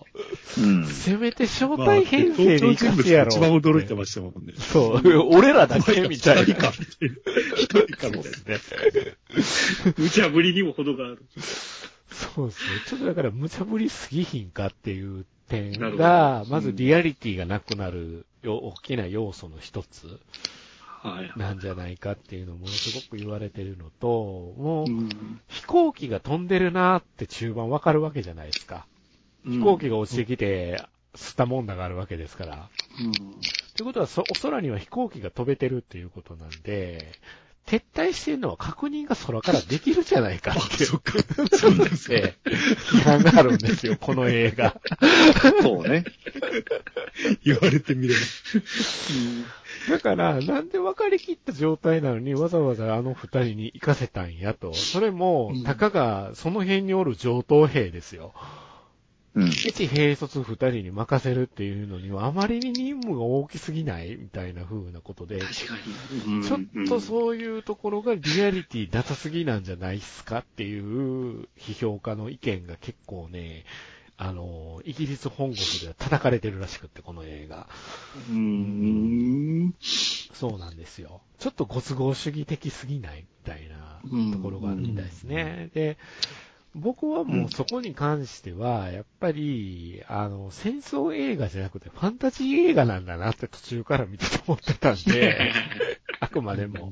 [0.58, 0.88] うん。
[0.88, 3.32] せめて招まあ待編成で生かすやろ。
[3.32, 4.54] 一番驚いてましたもんね。
[4.58, 5.36] そう。
[5.36, 6.42] 俺らだけみたいな。
[6.44, 6.72] 二人か。
[7.58, 9.94] 一人か、みたいな。
[9.98, 11.26] 無茶ぶりにも程がある。
[12.12, 12.82] そうですね。
[12.88, 20.20] ちょっとだから無茶ぶりすぎひんかっていう点がまずリアリティがなくなるよ大きな要素の一つ
[21.06, 21.32] はい。
[21.38, 24.08] なんじゃないかっていうのをものすごく言われてるのと、
[24.58, 25.10] もううん
[25.48, 28.88] 飛行機が飛んでるなって中盤わかるわけじゃないですか。
[29.46, 30.84] 飛行機が落ちてきて、
[31.16, 32.70] 吸ったもんだがあるわけですから。
[33.00, 33.12] うん
[33.76, 37.12] ということは、そ、お空には飛行機が飛べてるっていうことなんで、
[37.68, 40.90] 撤退してるのは確認が空からできるじゃないかっていう。
[40.92, 41.14] そっか。
[41.58, 42.18] そうですね。
[42.18, 44.80] ええ批判があるんですよ、この映画。
[45.62, 46.06] そうね。
[47.44, 49.96] 言われてみれば。
[49.96, 54.74] だから、なんで分かりきった状態なのに、わざわざあの二人に行かせたんやと。
[54.74, 58.34] それもうん、たかがその辺におる上等兵ですよ。
[59.36, 59.48] うん。
[59.48, 65.74] 一兵卒二人に任せるっていうのには、あまりに任務が大きすぎないみたいな風なことで、確か
[66.32, 66.44] に。
[66.44, 73.66] ちょっとそういうところがリアリティなさすぎなんじゃないっすかっていう批評家の意見が結構ね、
[74.18, 77.68] あの、イギリス本国では叩かれてるらしくって、この映画。
[78.30, 79.76] うん。
[80.34, 81.22] そうなんですよ。
[81.40, 84.00] ちょっとご都合主義的すぎないみたいな
[84.32, 85.70] ところがあるみたいですね。
[85.74, 85.98] で、
[86.76, 95.54] 僕はもうそこに関しては、やっぱり、あの、戦争映画じゃなくてファンタジー映画なんだなって途中から見てて思ってたんで、
[96.20, 96.92] あくまでも。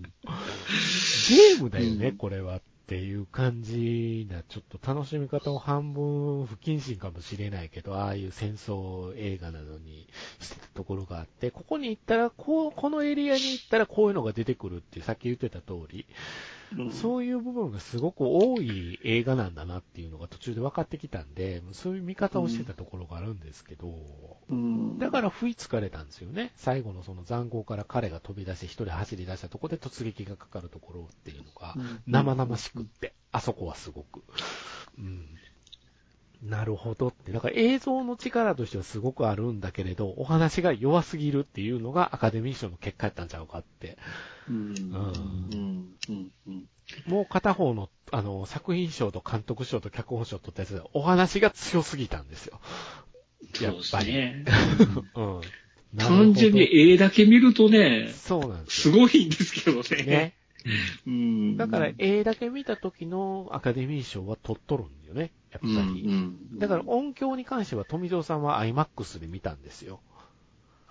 [1.30, 2.18] ゲームだよね、うん。
[2.18, 10.08] これはっていう感じな、ちょっと楽しみ方を半分不謹慎かもしれないけど、ああいう戦争映画などに
[10.40, 16.06] してたところがあって、ここに行ったら、こう、このエリアに行ったらこういうのが出てくるって、さっき言ってた通り、
[16.92, 23.96] そういう部分がすごく多い映画なんだなっていうのが途中で分かってきたんで、そういう見方をしてたところがあるんですけど、
[24.50, 26.52] うんだから不意つかれたんですよね。
[26.56, 31.76] 最後のその残壕から彼が飛び出して一人走り出したところで突撃がかかるところっていうのが
[32.08, 34.24] 生々しくって、あそこはすごく。
[34.98, 35.28] うん。
[36.44, 37.32] なるほどって。
[37.32, 43.98] だから映像の力としてはすごくあるんだけれど、お話が弱すぎるっていうのがアカデミー賞の結果やったんちゃうかって。
[47.08, 52.28] もう片方の、あの、作品賞と監督賞と脚本賞取ったやつ、お話が強すぎたん。
[52.28, 52.60] ですよ。
[53.62, 54.14] やっぱり。
[54.14, 54.46] ね。
[55.16, 55.42] うん。
[55.98, 58.66] 単純に絵だけ見るとね、そうなん。
[58.66, 59.30] ですすごいん。
[59.30, 60.04] ですけどね。
[60.04, 60.34] ね。
[61.06, 61.58] うん。
[61.58, 64.88] だから、絵だけ見た時のアカデミー賞は取っとるん。
[65.04, 65.32] だよね。
[65.52, 66.06] やっぱ、り。
[66.58, 68.44] だから音響に関しては富蔵さん。
[68.44, 69.62] は IMAX で見たん。
[69.62, 70.00] ですよ。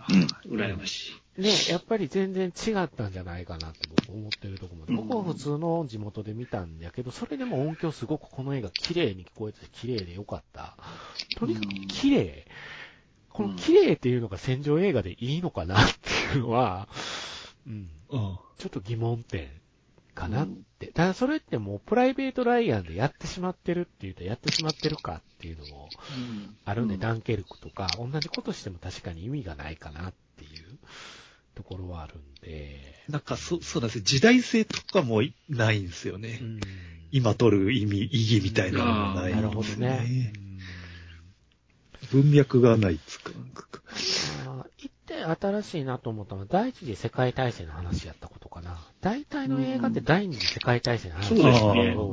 [0.09, 0.13] う
[0.53, 0.57] ん。
[0.57, 1.22] 羨ましい。
[1.37, 10.77] ね、やっぱり全然違ったんじゃないかなって僕思ってるところで、僕は普通の地元で見たんやけど、それでも音響すごくこの映画綺麗に聞こえてて綺麗でよかった。
[11.37, 12.47] とにかく綺麗。
[13.31, 15.87] この綺麗っていうのが戦場映画でいいのかなっ
[16.33, 16.87] ていうのは、
[17.67, 18.39] うん、うん。
[18.59, 19.49] ちょっと疑問点
[20.15, 20.89] かなって。
[20.89, 25.89] ただそれってもうプライベートライアンでやってしまってるって言うとやってしまってるかっていうのも
[26.67, 30.79] あるんで、うんダンケルクとか、同じことしても確かに意味がないかなっていう
[31.55, 32.81] ところはあるんで。
[33.09, 34.05] なんかそ、そうなんですよ。
[34.05, 36.39] 時代性とかもないんですよね。
[36.41, 36.61] うん
[37.13, 40.33] 今取る意味、意義みたいなのもないんですよ、なるほどね。
[42.11, 43.33] 文脈がないっつうか。
[44.79, 48.81] 一点新しいなと思ったのは、第一次世界大戦の話やったことかな。
[49.03, 51.37] 大体の映画って第二次世界大戦の話そう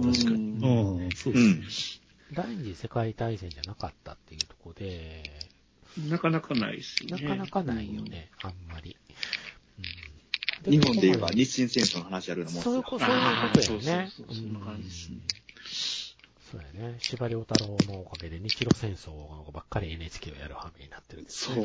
[0.04, 0.32] ですね。
[0.32, 1.04] 確かに。
[1.04, 2.06] うん、そうですね。
[2.34, 5.24] 第二次世界大戦じゃなかったっていうところで、
[6.10, 7.28] なかなかないですなね。
[7.28, 8.98] かなかないよね、あんまり。
[10.66, 12.72] うん日本で言えば日清戦争の話やるようなもんですよ。
[12.72, 14.12] そういうこと、そういうことやよね。
[14.16, 15.18] そうそうそうそんな感じですね
[16.52, 16.98] そうやね。
[17.00, 19.12] 司馬遼太郎のおかげで日露戦争
[19.52, 21.64] ばっかり NHK をやる羽目になってるけどそう。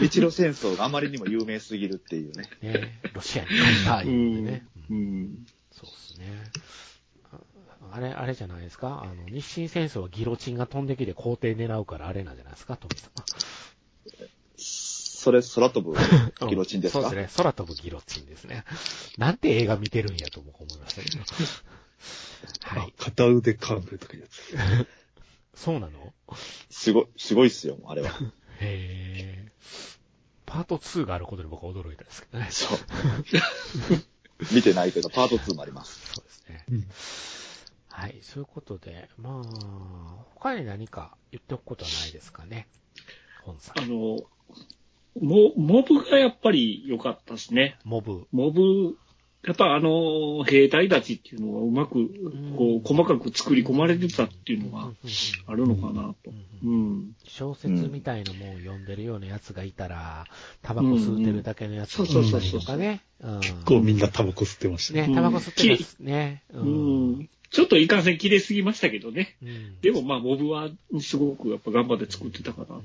[0.00, 2.48] 日露戦争があまりにも有名すぎるっていうね。
[2.62, 3.00] ね。
[3.14, 4.66] ロシアに勝ったう言うんでね。
[4.90, 4.94] ん。
[4.94, 5.46] うんうん。
[5.72, 6.26] そうですね。
[7.32, 7.38] あ
[7.96, 9.02] あれ、あれじゃないですか？
[9.02, 12.76] あの、日清戦争はギロチンが飛んできて皇帝狙うからあれなんじゃないですか？
[12.76, 13.10] 富さん。
[15.22, 15.96] それ、空飛ぶ
[16.48, 17.02] ギロチンですか？
[17.02, 17.36] そうですね。
[17.36, 18.64] 空飛ぶギロチンですね。
[19.18, 21.18] なんて映画見てるんやと僕思いましたけど。
[22.80, 22.94] はい。
[22.98, 24.56] あ片腕カンブルとかいうやつ。
[25.54, 26.12] そうなの？
[26.70, 28.10] すごい、すごいっすよ、あれは。
[28.60, 29.52] へー。
[30.46, 32.48] パート2があることに僕は驚いたんですけどね。
[32.50, 32.78] そう。
[34.52, 36.00] 見てないけど、パート2もあります。
[36.14, 36.64] そうですね。
[36.70, 36.88] うん
[37.94, 38.18] はい。
[38.22, 42.66] そういうことで、まあ、他に何か言っておくことはないですかね？
[43.44, 43.80] 本さん。
[43.80, 44.18] あの、
[45.20, 47.76] モモブがやっぱり良かったですね。
[47.84, 48.26] モブ。
[48.32, 48.96] モブ、
[49.44, 52.08] やっぱあの、兵隊たちっていうのはうまく、
[52.56, 54.88] こう、細かく作り込まれてたっていうのが
[55.46, 56.32] あるのかなと。
[56.64, 57.16] うん。
[57.24, 60.26] 小説みたいなもんを読んでるようなやつがいたら、
[60.62, 63.00] タバコ吸ってるだけのやつとかね。
[63.20, 65.06] うん結構みんなタバコ吸ってましたね。
[65.06, 66.42] ね、タバコ吸ってますね。
[66.52, 66.64] うう
[67.20, 67.30] ん。
[67.50, 69.36] ちょっといかんせん切れすぎましたけどね。
[69.42, 72.82] うんでもまあ、モブはすごくやっぱ頑張って作ってたかなと。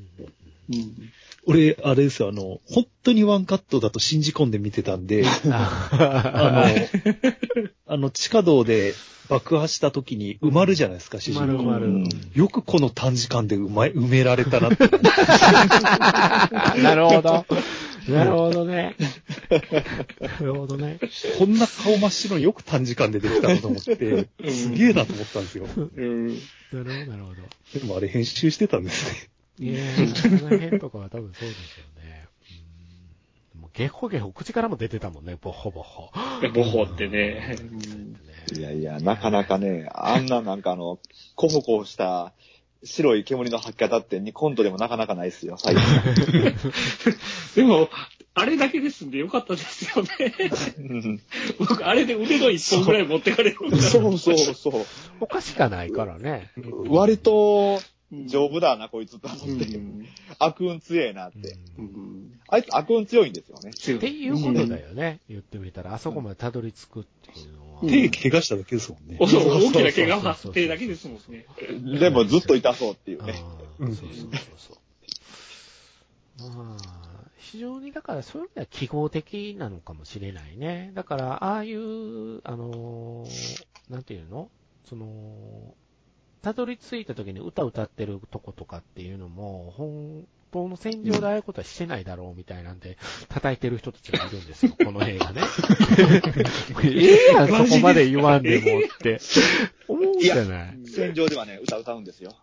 [0.72, 1.11] うん。
[1.45, 8.93] 俺、あれですよ、あの、本当にワンカットだと信じ込んで見てたんで、 ああの、 あの、地下道で
[9.30, 11.47] 爆破した時に埋まるじゃないですか、主人公。
[11.47, 12.09] 埋まる埋まる。
[12.34, 14.88] よくこの短時間で埋ま埋められたなって。
[16.82, 17.45] なるほど。
[18.09, 18.95] なるほどね。
[20.20, 20.99] なるほどね。
[21.38, 25.65] こんな顔真っ白によく短時間でできたなと思って、すげえなと思ったんですよ。
[25.76, 26.28] うん。
[26.28, 26.39] なる
[26.72, 27.34] ほど、なるほ
[27.74, 27.80] ど。
[27.80, 29.30] でもあれ編集してたんですね。
[29.60, 32.28] いやー、 その辺とかは多分そうですよね。
[32.51, 36.12] うんもうゲホゲホ、口からも出てたもんね、ボッホボッホ。
[36.53, 37.55] ボホってね。
[38.55, 40.99] いやいや、なかなかね、あんななんかあの、
[41.36, 42.34] コホコホした
[42.84, 46.53] 白い煙の吐き方ってコントでもなかなかないですよ、最近。
[47.55, 47.89] でも、
[48.36, 50.10] あれだけですんでよかったですよね。
[50.78, 51.22] うん
[51.58, 53.78] 僕、あれで腕の一本ぐらい持ってかれるんだ。
[53.78, 54.86] そうそうそう。
[55.20, 56.51] おかしかないからね。
[56.88, 57.97] 割とうん
[58.28, 59.78] 丈夫だな、こいつと思って。
[59.78, 60.05] うん
[60.39, 61.58] 悪運強えなっうんて。
[61.78, 63.72] うんあいつ悪運強いんですよね。
[63.74, 65.20] 強っていうことだよね。
[65.28, 67.03] 言ってみたら、あそこまでたどり着くっ
[67.34, 67.82] ていうのは。
[67.82, 69.18] うん手怪我しただけですもんね。
[69.20, 69.34] 大き
[69.84, 71.45] な怪我はあってだけですもんね。
[71.99, 73.34] でもずっと痛そうっていうね。
[73.78, 76.49] そうそうそうそう。
[76.55, 76.84] まあ、
[77.38, 80.91] 非常にだからそういう意味では記号的なのかもしれないね。
[80.95, 84.49] だから、ああいう、あのーなんていうの？
[84.89, 85.76] その、
[86.42, 92.98] たどり着いた時に歌歌ってるとことかっていうのも、本当の戦場でああいうことはしてないだろうみたいなんで、
[93.30, 95.42] 叩いてる人たちがいるんですよ、 この映画ね。
[96.84, 99.20] ええやん、そこまで言わんでもって、
[99.88, 100.80] 思うじゃない。
[100.86, 102.36] 戦場ではね、歌歌うんですよ。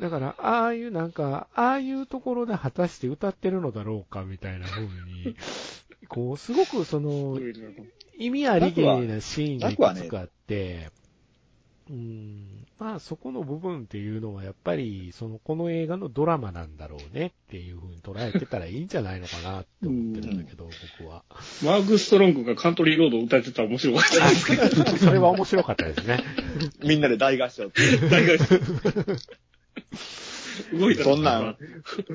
[0.00, 5.36] だから、ああいうなんか、ああいうところで果たして歌ってるのだろうかみたいな風に、
[6.08, 7.38] こう、すごくその、
[8.18, 10.90] 意味ありげなシーンがいくつかあって、
[11.90, 21.24] うん、まあそこの部分っていうのはやっぱり、その、この映画のドラマなんだろうねっていう風に捉えてたらいいんじゃないのかなって思ってるんだけど、僕は。
[21.62, 24.96] マーク・ストロングがカントリーロードを歌ってたら面白かったですけど。
[24.96, 26.24] それは面白かったですね。
[26.82, 27.82] みんなで大合唱って。
[28.08, 28.38] 大概
[30.72, 31.56] 動いたらそんな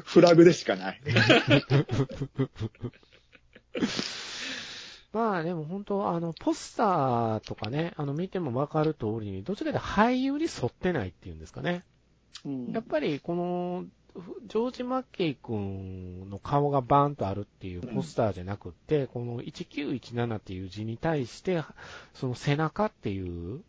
[0.03, 1.01] フラグでしかない。
[5.12, 11.84] まあでも本当、あの、ポスターとかね、あの、見てもわかる通りに、どちらかというと俳優に沿ってないっていうんですかね。
[12.45, 13.86] うんやっぱりこの、
[14.47, 21.64] ジョージ・マッケイ君の顔がバーンとあるっていうポスターじゃなくって、この1917っていう字に対して、
[22.14, 23.62] その背中っていう、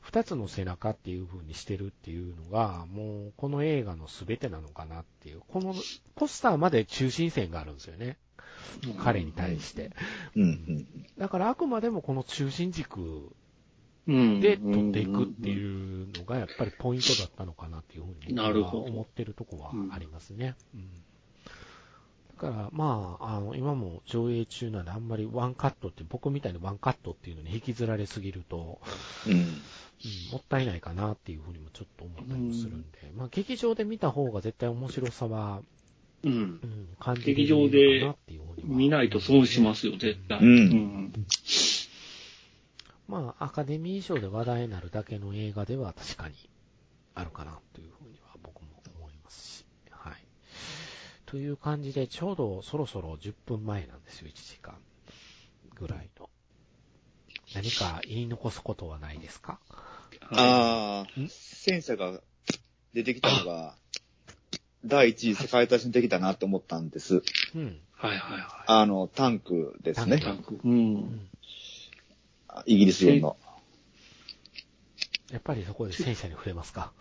[0.00, 5.74] 二つの背中っていう風にしてるっていうのが、もうこの映画の全てなのかなっていう、この
[6.14, 8.16] ポスターまで中心線があるんですよね。
[8.98, 9.90] 彼に対して。
[11.18, 13.32] だからあくまでもこの中心軸
[14.06, 20.56] うんで取っていくっていうのがやっぱりポイントだったのかなっていうふうになるほど思ってるとこはありますね。
[20.74, 20.88] うん
[22.40, 28.80] だから、まあ、あの、今も上映中なんであんまりワンカットって、僕みたいにワンカットっていうのに引きずられすぎると、
[29.26, 29.32] うん。
[29.34, 29.46] うん
[30.32, 35.60] もったいないかなっていうふうにもちょっと思ったりもするんで、まあ、劇場で見た方が絶対面白さは、
[36.24, 36.66] うんう。
[36.66, 40.38] ん、劇場るでのかなっていうふうには見ないと損しますよ、絶対。
[40.40, 41.12] うん
[43.08, 46.34] まあ、アカデミー賞で話題になるだけの映画では確かに
[47.14, 48.68] あるかなというふうには僕も
[48.98, 49.64] 思いますし。
[49.90, 50.14] はい。
[51.26, 54.74] という感じで、ちょうどそろそろ10分前なんですよ、1時間
[55.74, 56.30] ぐらいの。
[57.54, 59.58] 何か言い残すことはないですか？
[60.30, 62.20] ああん、戦車が
[62.94, 63.74] 出てきたのが、
[64.84, 67.22] 第一次世界大戦的だなって思ったんです。
[67.54, 67.80] うん。
[67.92, 70.20] はいはいはあの、タンクですねい。。
[70.20, 70.58] タンク。
[70.64, 71.28] うん。
[72.66, 73.36] イギリス軍の。
[75.30, 76.92] やっぱりそこで戦車に触れますか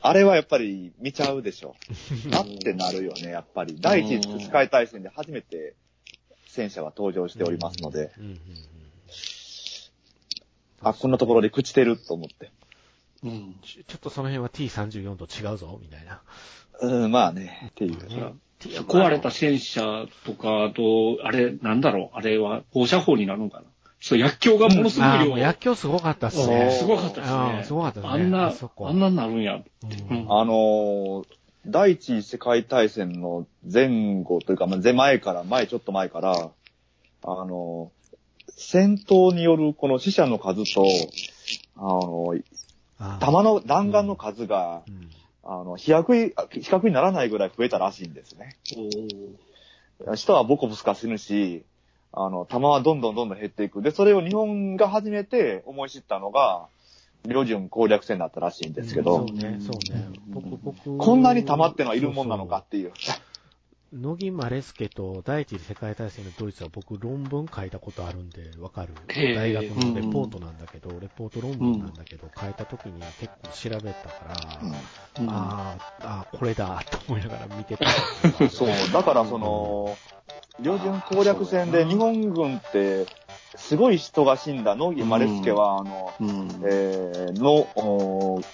[0.00, 1.76] あれはやっぱり見ちゃうでしょ。
[2.30, 3.76] なってなるよね、やっぱり。
[3.80, 5.74] 第一次世界大戦で初めて
[6.46, 8.12] 戦車は登場しておりますので。
[10.80, 12.50] あ、こんなところで朽ちてると思って。
[13.24, 13.56] うん。
[13.62, 16.22] ちょっとその辺は T34 と違うぞ、みたいな。
[16.80, 18.08] うん、まあね、っていう。
[18.08, 23.64] ね壊れた戦車とか、あと、あれ、なんだろう、あれは放射砲になるのかな？
[24.00, 26.70] そう、薬莢がものすごい量薬莢すごかったっすね。
[26.78, 27.64] すごかったですね。
[27.64, 29.54] すごかったですねあんな、そこあんなになるんや。
[29.54, 31.24] うんうんあのー
[31.64, 36.46] 第一次世界大戦の前後というか、まあ、前前から、前ちょっと前から、あ
[37.22, 38.02] のー
[38.56, 40.84] 戦闘によるこの死者の数と、
[41.76, 42.34] あの
[43.20, 45.08] 弾の、弾丸の数が、うん
[45.44, 46.32] あの、比較に、
[46.62, 48.56] 比較にならないぐらい増えたらしいんですね。
[48.76, 51.64] おー人はボコボコ死ぬし、
[52.12, 53.82] あの、弾はどんどんどんどん減っていく。
[53.82, 56.66] で、それを日本が初めて思い知ったのが、
[57.24, 60.98] 旅順攻略戦だったらしいんですけど、そうね、そうね。
[60.98, 62.92] こんなに弾ってのはいるもんなのかっていう。
[63.92, 68.94] 乃木マレスケと第一次世界大戦のドイツは僕論文書いたことあるんでわかる？
[69.34, 75.30] 大学のレポートなんだけど、レポート論文なんだけど、書いた時に結構調べたから、うん。
[75.30, 77.86] あーあー、これだと思いながら見てた。
[78.48, 79.94] そう、だからその、
[80.62, 83.06] 旅順攻略戦で日本軍って、
[83.56, 86.48] すごい人が死んだ乃木マレスケは、あの、うん。
[86.64, 88.44] えー、の、おー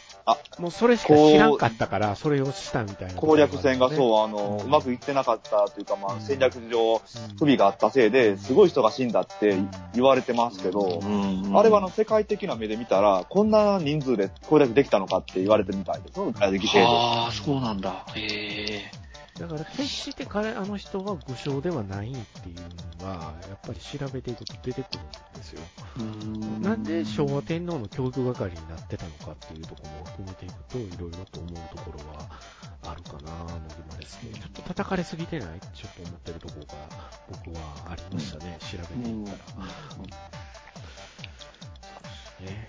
[0.58, 4.66] もうそれしか知らんかったから、それをしたみたいな、攻略戦がそう、あの、うん。
[4.66, 6.20] うまくいってなかったというか、まあ、うん。
[6.20, 7.00] 戦略上うん
[7.36, 9.56] 不備があったせいで、すごい人が死んだって
[9.94, 11.00] 言われてますけど、
[11.54, 16.20] あれはあの、世界的な目で見たら、こんな人数で攻略できたのかって言われてみたいです。
[16.20, 18.04] ああ、そうなんだ。
[18.14, 19.07] へえ。
[19.38, 22.56] だから決して彼、あの人は武将ではないっていう
[23.02, 25.60] のが、やっぱり調べていくと出てくるんですよ。
[26.60, 32.28] なんで昭和天皇の教育係になってたのかっていうところも含めていくと、いろいろと思うところは
[32.82, 34.32] あるかな、野島ですね。
[34.34, 35.60] ちょっと叩かれすぎてない？
[35.74, 36.74] ちょっと思ってるところが
[37.44, 39.38] 僕はありましたね、調べていったら。
[42.40, 42.66] ね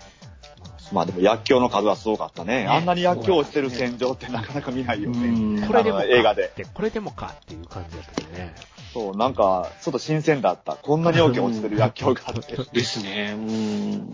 [0.92, 2.64] まあでも薬莢の数はすごかったね。
[2.64, 5.66] ねあんなに薬莢をしてる戦場ってなかなか見ないよね。
[5.66, 6.48] これでも映画でっ。
[6.50, 8.54] て、これでもかっていう感じだったよね。
[8.92, 10.74] そう、なんか、ちょっと新鮮だった。
[10.74, 12.56] こんなに大きい落ちてる薬莢があって。
[12.72, 13.34] ですね。
[13.36, 14.12] うん。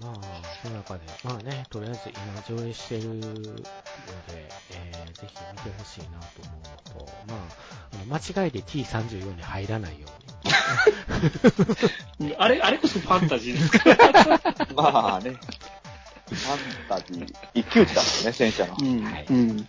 [0.00, 0.14] まあ、
[0.62, 3.28] その中で、まあね、とりあえず今上映してるので、
[4.72, 6.50] えー、ぜひ見てほしいなと思
[6.96, 7.38] うのと、まあ、
[7.92, 10.08] あの間違いで T34 に入らないよ
[12.38, 14.74] あれ、あれこそファンタジーですか？
[14.74, 15.30] まあね。
[15.30, 17.34] ファンタジー。
[17.54, 18.76] 一騎打ちだもんね、戦車の。
[18.78, 19.68] うんはいうん。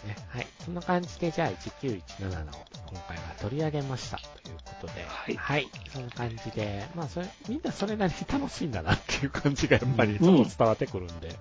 [0.00, 0.16] すね。
[0.28, 0.46] はい。
[0.64, 2.52] そんな感じで、じゃあ1917の
[2.86, 4.18] 今回は取り上げました。
[4.18, 5.04] ということで、
[5.36, 5.68] はい。
[5.92, 10.18] そんな感じで、まあそれ、みんなそれなりに楽しいんだなっていう感じがやっぱりうん。
[10.18, 11.36] ちょっと伝わってくるんで、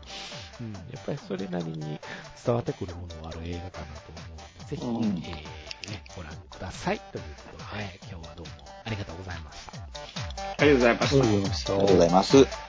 [0.62, 2.00] うん、やっぱりそれなりに
[2.46, 5.24] 伝わってくるものがある映画かなと思うので、ぜひ、うん。
[5.26, 7.00] えーね、ご覧ください。
[7.12, 8.52] ということで、今日はどうも
[8.86, 9.82] ありがとうございました。
[10.60, 11.18] ありがとうございました。
[11.18, 11.74] ありがとうございました。
[11.74, 12.69] ありがとうございます。